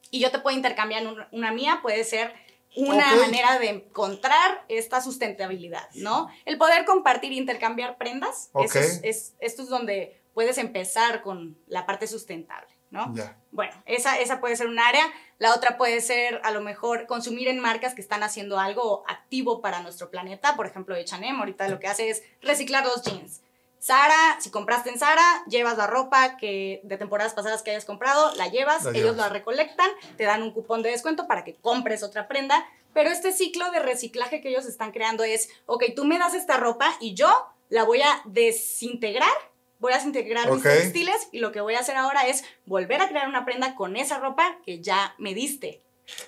Y 0.09 0.19
yo 0.19 0.29
te 0.31 0.39
puedo 0.39 0.55
intercambiar 0.55 1.03
una, 1.31 1.51
mía, 1.53 1.79
puede 1.81 2.03
ser 2.03 2.33
una 2.75 3.15
manera 3.15 3.57
de 3.59 3.69
encontrar 3.69 4.65
esta 4.67 5.01
sustentabilidad, 5.01 5.89
¿no? 5.93 6.29
El 6.45 6.57
poder 6.57 6.83
compartir 6.83 7.31
e 7.31 7.35
intercambiar 7.35 7.97
prendas, 7.97 8.49
eso 8.65 8.79
es, 9.03 9.35
esto 9.39 9.61
es 9.61 9.69
donde 9.69 10.21
puedes 10.33 10.57
empezar 10.57 11.21
con 11.21 11.57
la 11.67 11.85
parte 11.85 12.07
sustentable, 12.07 12.69
¿no? 12.89 13.13
Bueno, 13.51 13.73
esa, 13.85 14.19
esa 14.19 14.39
puede 14.39 14.55
ser 14.55 14.67
un 14.67 14.79
área. 14.79 15.05
La 15.39 15.53
otra 15.53 15.77
puede 15.77 16.01
ser, 16.01 16.41
a 16.43 16.51
lo 16.51 16.61
mejor, 16.61 17.07
consumir 17.07 17.47
en 17.47 17.59
marcas 17.59 17.93
que 17.93 18.01
están 18.01 18.23
haciendo 18.23 18.59
algo 18.59 19.03
activo 19.07 19.61
para 19.61 19.81
nuestro 19.81 20.09
planeta. 20.09 20.55
Por 20.55 20.67
ejemplo, 20.67 20.95
H&M 20.95 21.37
ahorita 21.39 21.67
lo 21.67 21.79
que 21.79 21.87
hace 21.87 22.09
es 22.09 22.23
reciclar 22.41 22.85
los 22.85 23.03
jeans. 23.03 23.41
Sara, 23.81 24.37
si 24.39 24.51
compraste 24.51 24.91
en 24.91 24.99
Sara, 24.99 25.43
llevas 25.47 25.75
la 25.75 25.87
ropa 25.87 26.37
que 26.37 26.81
de 26.83 26.97
temporadas 26.97 27.33
pasadas 27.33 27.63
que 27.63 27.71
hayas 27.71 27.83
comprado, 27.83 28.31
la 28.35 28.47
llevas, 28.47 28.85
ellos 28.93 29.17
la 29.17 29.27
recolectan, 29.27 29.89
te 30.17 30.23
dan 30.23 30.43
un 30.43 30.51
cupón 30.51 30.83
de 30.83 30.91
descuento 30.91 31.25
para 31.25 31.43
que 31.43 31.55
compres 31.55 32.03
otra 32.03 32.27
prenda, 32.27 32.63
pero 32.93 33.09
este 33.09 33.31
ciclo 33.31 33.71
de 33.71 33.79
reciclaje 33.79 34.39
que 34.39 34.49
ellos 34.49 34.67
están 34.67 34.91
creando 34.91 35.23
es, 35.23 35.49
ok, 35.65 35.83
tú 35.95 36.05
me 36.05 36.19
das 36.19 36.35
esta 36.35 36.57
ropa 36.57 36.95
y 36.99 37.15
yo 37.15 37.27
la 37.69 37.83
voy 37.83 38.03
a 38.03 38.21
desintegrar 38.25 39.33
voy 39.79 39.93
a 39.93 40.03
integrar 40.03 40.51
mis 40.51 40.61
textiles 40.61 41.29
y 41.31 41.39
lo 41.39 41.51
que 41.51 41.59
voy 41.59 41.73
a 41.73 41.79
hacer 41.79 41.95
ahora 41.95 42.27
es 42.27 42.43
volver 42.67 43.01
a 43.01 43.09
crear 43.09 43.27
una 43.27 43.45
prenda 43.45 43.73
con 43.73 43.97
esa 43.97 44.19
ropa 44.19 44.57
que 44.63 44.79
ya 44.79 45.15
me 45.17 45.33
diste. 45.33 45.81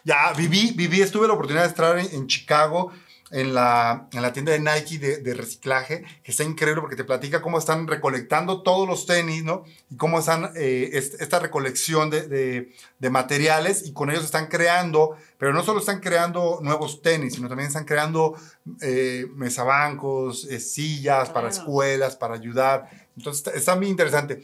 Ya, 0.03 0.33
viví, 0.35 0.71
viví, 0.71 1.03
estuve 1.03 1.27
la 1.27 1.33
oportunidad 1.33 1.65
de 1.65 1.69
estar 1.69 1.99
en 1.99 2.25
Chicago 2.25 2.91
en 3.33 3.55
la, 3.55 4.07
en 4.13 4.21
la 4.21 4.31
tienda 4.31 4.51
de 4.51 4.59
Nike 4.59 4.99
de, 4.99 5.17
de, 5.17 5.33
reciclaje, 5.33 6.05
que 6.21 6.29
está 6.31 6.43
increíble 6.43 6.81
porque 6.81 6.95
te 6.95 7.03
platica 7.03 7.41
cómo 7.41 7.57
están 7.57 7.87
recolectando 7.87 8.61
todos 8.61 8.87
los 8.87 9.07
tenis, 9.07 9.43
¿no? 9.43 9.63
Y 9.89 9.97
cómo 9.97 10.19
están 10.19 10.51
eh, 10.55 10.91
esta 10.93 11.39
recolección 11.39 12.11
de, 12.11 12.27
de, 12.27 12.71
de, 12.99 13.09
materiales 13.09 13.87
y 13.87 13.93
con 13.93 14.11
ellos 14.11 14.23
están 14.23 14.45
creando, 14.45 15.17
pero 15.39 15.51
no 15.51 15.63
solo 15.63 15.79
están 15.79 15.99
creando 15.99 16.59
nuevos 16.61 17.01
tenis, 17.01 17.33
sino 17.33 17.49
también 17.49 17.69
están 17.69 17.85
creando 17.85 18.35
eh, 18.81 19.25
mesabancos, 19.33 20.45
eh, 20.45 20.59
sillas 20.59 21.31
para 21.31 21.49
escuelas, 21.49 22.15
para 22.15 22.35
ayudar. 22.35 22.87
Entonces 23.17 23.55
está, 23.55 23.75
muy 23.75 23.87
interesante. 23.87 24.43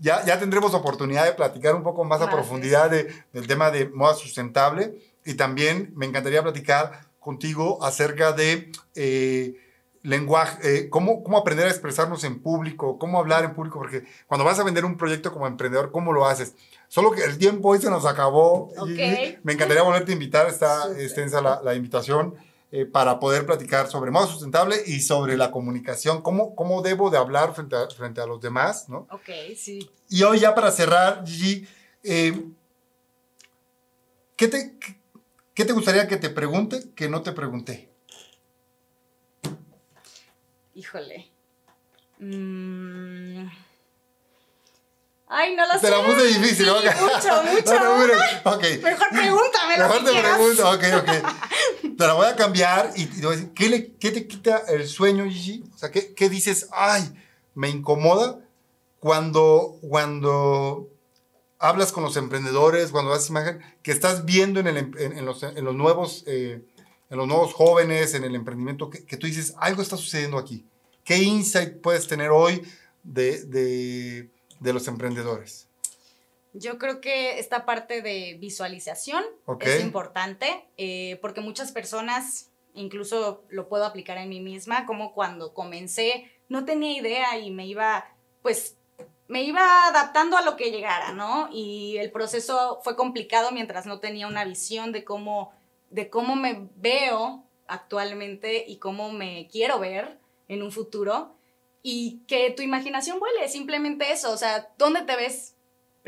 Ya, 0.00 0.22
ya 0.26 0.38
tendremos 0.38 0.74
oportunidad 0.74 1.24
de 1.24 1.32
platicar 1.32 1.74
un 1.74 1.82
poco 1.82 2.04
más 2.04 2.20
a 2.20 2.30
profundidad 2.30 2.90
de, 2.90 3.10
del 3.32 3.46
tema 3.46 3.70
de 3.70 3.88
moda 3.88 4.14
sustentable 4.14 4.98
y 5.24 5.34
también 5.34 5.92
me 5.94 6.04
encantaría 6.04 6.42
platicar 6.42 7.07
contigo 7.20 7.82
acerca 7.82 8.32
de 8.32 8.70
eh, 8.94 9.56
lenguaje, 10.02 10.58
eh, 10.62 10.90
cómo, 10.90 11.22
cómo 11.22 11.38
aprender 11.38 11.66
a 11.66 11.70
expresarnos 11.70 12.24
en 12.24 12.40
público, 12.40 12.98
cómo 12.98 13.18
hablar 13.18 13.44
en 13.44 13.54
público, 13.54 13.78
porque 13.78 14.04
cuando 14.26 14.44
vas 14.44 14.58
a 14.58 14.64
vender 14.64 14.84
un 14.84 14.96
proyecto 14.96 15.32
como 15.32 15.46
emprendedor, 15.46 15.90
¿cómo 15.90 16.12
lo 16.12 16.26
haces? 16.26 16.54
Solo 16.88 17.10
que 17.10 17.24
el 17.24 17.38
tiempo 17.38 17.68
hoy 17.68 17.80
se 17.80 17.90
nos 17.90 18.06
acabó 18.06 18.72
y 18.86 19.36
me 19.42 19.52
encantaría 19.52 19.82
volverte 19.82 20.12
a 20.12 20.14
invitar, 20.14 20.48
está 20.48 20.90
extensa 20.98 21.40
la, 21.40 21.60
la 21.62 21.74
invitación. 21.74 22.34
Eh, 22.70 22.84
para 22.84 23.18
poder 23.18 23.46
platicar 23.46 23.88
sobre 23.88 24.10
modo 24.10 24.26
sustentable 24.26 24.76
y 24.84 25.00
sobre 25.00 25.38
la 25.38 25.50
comunicación, 25.50 26.20
cómo, 26.20 26.54
cómo 26.54 26.82
debo 26.82 27.08
de 27.08 27.16
hablar 27.16 27.54
frente 27.54 27.74
a, 27.74 27.88
frente 27.88 28.20
a 28.20 28.26
los 28.26 28.42
demás, 28.42 28.90
¿no? 28.90 29.06
Ok, 29.10 29.30
sí. 29.56 29.90
Y 30.10 30.22
hoy 30.22 30.40
ya 30.40 30.54
para 30.54 30.70
cerrar, 30.70 31.26
Gigi, 31.26 31.66
¿qué, 32.02 32.42
te, 34.48 34.76
¿Qué 35.58 35.64
te 35.64 35.72
gustaría 35.72 36.06
que 36.06 36.18
te 36.18 36.30
pregunte 36.30 36.92
que 36.94 37.08
no 37.08 37.22
te 37.22 37.32
pregunté? 37.32 37.90
Híjole. 40.76 41.32
Mm. 42.20 43.48
Ay, 45.26 45.56
no 45.56 45.66
lo 45.66 45.72
sé. 45.72 45.80
Te 45.80 45.90
la 45.90 46.04
puse 46.04 46.26
difícil, 46.28 46.64
sí, 46.64 46.70
Mucho, 46.70 47.42
mucho. 47.42 47.72
Mejor 48.84 49.08
pregúntame. 49.10 49.78
Mejor 49.78 50.04
te 50.04 50.22
pregunto, 50.22 50.70
ok, 50.70 50.84
ok. 50.94 51.92
Te 51.98 52.06
la 52.06 52.12
voy 52.12 52.26
a 52.26 52.36
cambiar 52.36 52.92
y 52.94 53.06
te 53.06 53.26
voy 53.26 53.34
a 53.34 53.36
decir, 53.38 53.52
¿qué, 53.52 53.68
le, 53.68 53.96
qué 53.96 54.12
te 54.12 54.28
quita 54.28 54.62
el 54.68 54.86
sueño, 54.86 55.24
Gigi? 55.24 55.64
O 55.74 55.78
sea, 55.78 55.90
¿qué, 55.90 56.14
¿qué, 56.14 56.28
dices? 56.28 56.68
Ay, 56.70 57.02
me 57.56 57.68
incomoda 57.68 58.38
cuando, 59.00 59.76
cuando 59.80 60.88
hablas 61.58 61.92
con 61.92 62.04
los 62.04 62.16
emprendedores, 62.16 62.90
cuando 62.90 63.12
haces 63.12 63.30
imagen, 63.30 63.60
que 63.82 63.92
estás 63.92 64.24
viendo 64.24 64.60
en, 64.60 64.66
el, 64.68 64.76
em, 64.76 64.92
en, 64.98 65.18
en 65.18 65.26
los, 65.26 65.42
en 65.42 65.64
los 65.64 65.74
nuevos, 65.74 66.24
eh, 66.26 66.62
en 67.10 67.16
los 67.16 67.26
nuevos 67.26 67.54
jóvenes, 67.54 68.14
en 68.14 68.24
el 68.24 68.34
emprendimiento, 68.34 68.90
que, 68.90 69.04
que, 69.04 69.16
tú 69.16 69.26
dices, 69.26 69.54
algo 69.58 69.82
está 69.82 69.96
sucediendo 69.96 70.38
aquí. 70.38 70.64
¿Qué 71.04 71.18
insight 71.18 71.80
puedes 71.80 72.06
tener 72.06 72.30
hoy 72.30 72.62
de, 73.02 73.44
de, 73.44 74.30
de 74.60 74.72
los 74.72 74.86
emprendedores? 74.88 75.68
Yo 76.52 76.78
creo 76.78 77.00
que 77.00 77.38
esta 77.38 77.66
parte 77.66 78.02
de 78.02 78.36
visualización 78.40 79.24
okay. 79.44 79.74
es 79.76 79.82
importante 79.82 80.66
eh, 80.76 81.18
porque 81.20 81.40
muchas 81.40 81.72
personas, 81.72 82.50
incluso 82.74 83.44
lo 83.48 83.68
puedo 83.68 83.84
aplicar 83.84 84.18
en 84.18 84.28
mí 84.28 84.40
misma, 84.40 84.86
como 84.86 85.12
cuando 85.12 85.54
comencé 85.54 86.30
no 86.48 86.64
tenía 86.64 86.98
idea 86.98 87.38
y 87.38 87.50
me 87.50 87.66
iba, 87.66 88.06
pues, 88.42 88.77
me 89.28 89.42
iba 89.42 89.86
adaptando 89.86 90.36
a 90.36 90.42
lo 90.42 90.56
que 90.56 90.70
llegara, 90.70 91.12
¿no? 91.12 91.48
Y 91.52 91.96
el 91.98 92.10
proceso 92.10 92.80
fue 92.82 92.96
complicado 92.96 93.52
mientras 93.52 93.86
no 93.86 94.00
tenía 94.00 94.26
una 94.26 94.44
visión 94.44 94.90
de 94.90 95.04
cómo, 95.04 95.52
de 95.90 96.10
cómo 96.10 96.34
me 96.34 96.68
veo 96.76 97.44
actualmente 97.66 98.64
y 98.66 98.78
cómo 98.78 99.12
me 99.12 99.48
quiero 99.52 99.78
ver 99.78 100.18
en 100.48 100.62
un 100.62 100.72
futuro 100.72 101.34
y 101.82 102.22
que 102.26 102.50
tu 102.50 102.62
imaginación 102.62 103.20
vuele, 103.20 103.48
simplemente 103.48 104.10
eso, 104.10 104.32
o 104.32 104.36
sea, 104.36 104.68
¿dónde 104.78 105.02
te 105.02 105.14
ves 105.14 105.54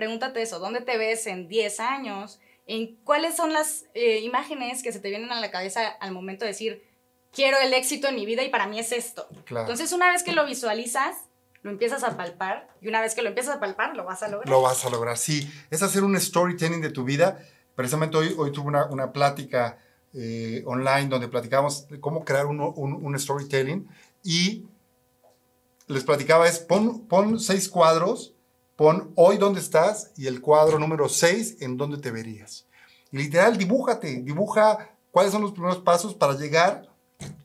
pregúntate 0.00 0.40
eso, 0.40 0.58
¿dónde 0.58 0.80
te 0.80 0.96
ves 0.96 1.26
en 1.26 1.46
10 1.46 1.78
años? 1.80 2.40
¿En 2.66 2.96
cuáles 3.04 3.36
son 3.36 3.52
las 3.52 3.84
eh, 3.92 4.20
imágenes 4.20 4.82
que 4.82 4.92
se 4.92 4.98
te 4.98 5.10
vienen 5.10 5.30
a 5.30 5.40
la 5.40 5.50
cabeza 5.50 5.88
al 5.88 6.12
momento 6.12 6.46
de 6.46 6.52
decir, 6.52 6.82
quiero 7.32 7.58
el 7.58 7.74
éxito 7.74 8.08
en 8.08 8.14
mi 8.14 8.24
vida 8.24 8.42
y 8.42 8.48
para 8.48 8.66
mí 8.66 8.78
es 8.78 8.92
esto? 8.92 9.28
Claro. 9.44 9.66
Entonces, 9.66 9.92
una 9.92 10.10
vez 10.10 10.22
que 10.22 10.32
lo 10.32 10.46
visualizas, 10.46 11.16
lo 11.62 11.70
empiezas 11.70 12.02
a 12.04 12.16
palpar 12.16 12.68
y 12.80 12.88
una 12.88 13.00
vez 13.00 13.14
que 13.14 13.22
lo 13.22 13.28
empiezas 13.28 13.56
a 13.56 13.60
palpar, 13.60 13.96
lo 13.96 14.04
vas 14.04 14.22
a 14.22 14.28
lograr. 14.28 14.48
Lo 14.48 14.62
vas 14.62 14.84
a 14.84 14.90
lograr, 14.90 15.16
sí. 15.18 15.50
Es 15.70 15.82
hacer 15.82 16.04
un 16.04 16.18
storytelling 16.18 16.80
de 16.80 16.90
tu 16.90 17.04
vida. 17.04 17.38
Precisamente 17.74 18.16
hoy, 18.16 18.34
hoy 18.36 18.52
tuve 18.52 18.68
una, 18.68 18.86
una 18.86 19.12
plática 19.12 19.78
eh, 20.12 20.62
online 20.66 21.08
donde 21.08 21.28
platicamos 21.28 21.86
cómo 22.00 22.24
crear 22.24 22.46
un, 22.46 22.60
un, 22.60 23.18
storytelling 23.18 23.88
y 24.24 24.66
les 25.86 26.04
platicaba 26.04 26.48
es, 26.48 26.58
pon, 26.58 27.06
pon 27.06 27.38
seis 27.38 27.68
cuadros 27.68 28.34
Pon 28.80 29.12
hoy 29.14 29.36
dónde 29.36 29.60
estás 29.60 30.10
y 30.16 30.26
el 30.26 30.40
cuadro 30.40 30.78
número 30.78 31.06
6 31.06 31.58
en 31.60 31.76
dónde 31.76 31.98
te 31.98 32.10
verías. 32.10 32.64
Literal, 33.10 33.58
dibújate, 33.58 34.22
dibuja 34.22 34.96
cuáles 35.10 35.32
son 35.32 35.42
los 35.42 35.52
primeros 35.52 35.80
pasos 35.80 36.14
para 36.14 36.32
llegar 36.32 36.88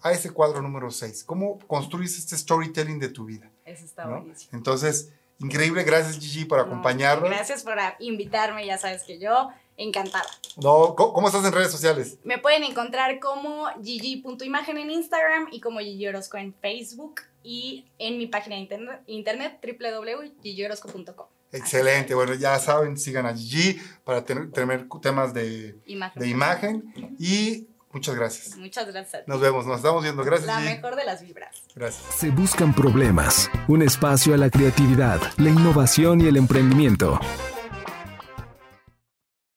a 0.02 0.14
ese 0.14 0.30
cuadro 0.30 0.62
número 0.62 0.90
6. 0.92 1.26
¿Cómo 1.26 1.60
construyes 1.68 2.18
este 2.18 2.38
storytelling 2.38 3.00
de 3.00 3.10
tu 3.10 3.26
vida? 3.26 3.52
Eso 3.76 3.86
está 3.86 4.06
¿no? 4.06 4.22
buenísimo. 4.22 4.58
Entonces, 4.58 5.12
increíble. 5.40 5.84
Gracias, 5.84 6.18
Gigi, 6.18 6.46
por 6.46 6.60
acompañarnos. 6.60 7.30
Gracias 7.30 7.64
por 7.64 7.78
invitarme. 8.00 8.66
Ya 8.66 8.78
sabes 8.78 9.04
que 9.04 9.20
yo 9.20 9.50
encantada. 9.78 10.26
No, 10.58 10.96
¿cómo 10.96 11.28
estás 11.28 11.46
en 11.46 11.52
redes 11.52 11.72
sociales? 11.72 12.18
Me 12.24 12.38
pueden 12.38 12.64
encontrar 12.64 13.20
como 13.20 13.68
gigi.imagen 13.84 14.78
en 14.78 14.90
Instagram 14.90 15.50
y 15.52 15.60
como 15.60 15.80
Gigi 15.80 16.08
Orozco 16.08 16.38
en 16.38 16.54
Facebook 16.54 17.22
y 17.44 17.86
en 18.00 18.18
mi 18.18 18.28
página 18.28 18.56
de 18.56 18.62
internet, 18.62 19.02
internet 19.08 19.60
www.gigiorozco.com. 19.62 21.28
Excelente, 21.52 22.16
bueno, 22.16 22.34
ya 22.34 22.58
saben, 22.60 22.98
sigan 22.98 23.26
a 23.26 23.36
Gigi 23.36 23.80
para 24.04 24.26
tener, 24.26 24.52
tener 24.52 24.88
temas 25.02 25.34
de 25.34 25.76
imagen. 25.86 26.22
de 26.22 26.28
imagen 26.28 27.16
y 27.20 27.68
muchas 27.96 28.16
gracias. 28.16 28.58
Muchas 28.58 28.88
gracias. 28.92 29.28
Nos 29.28 29.40
vemos, 29.40 29.66
nos 29.66 29.78
estamos 29.78 30.04
viendo. 30.04 30.24
Gracias. 30.24 30.48
La 30.48 30.60
mejor 30.60 30.96
de 30.96 31.06
las 31.06 31.22
vibras. 31.22 31.64
Gracias. 31.74 32.04
Se 32.16 32.30
buscan 32.30 32.76
problemas, 32.76 33.50
un 33.68 33.82
espacio 33.82 34.34
a 34.34 34.38
la 34.38 34.50
creatividad, 34.50 35.20
la 35.38 35.50
innovación 35.50 36.22
y 36.22 36.28
el 36.28 36.38
emprendimiento. 36.38 37.20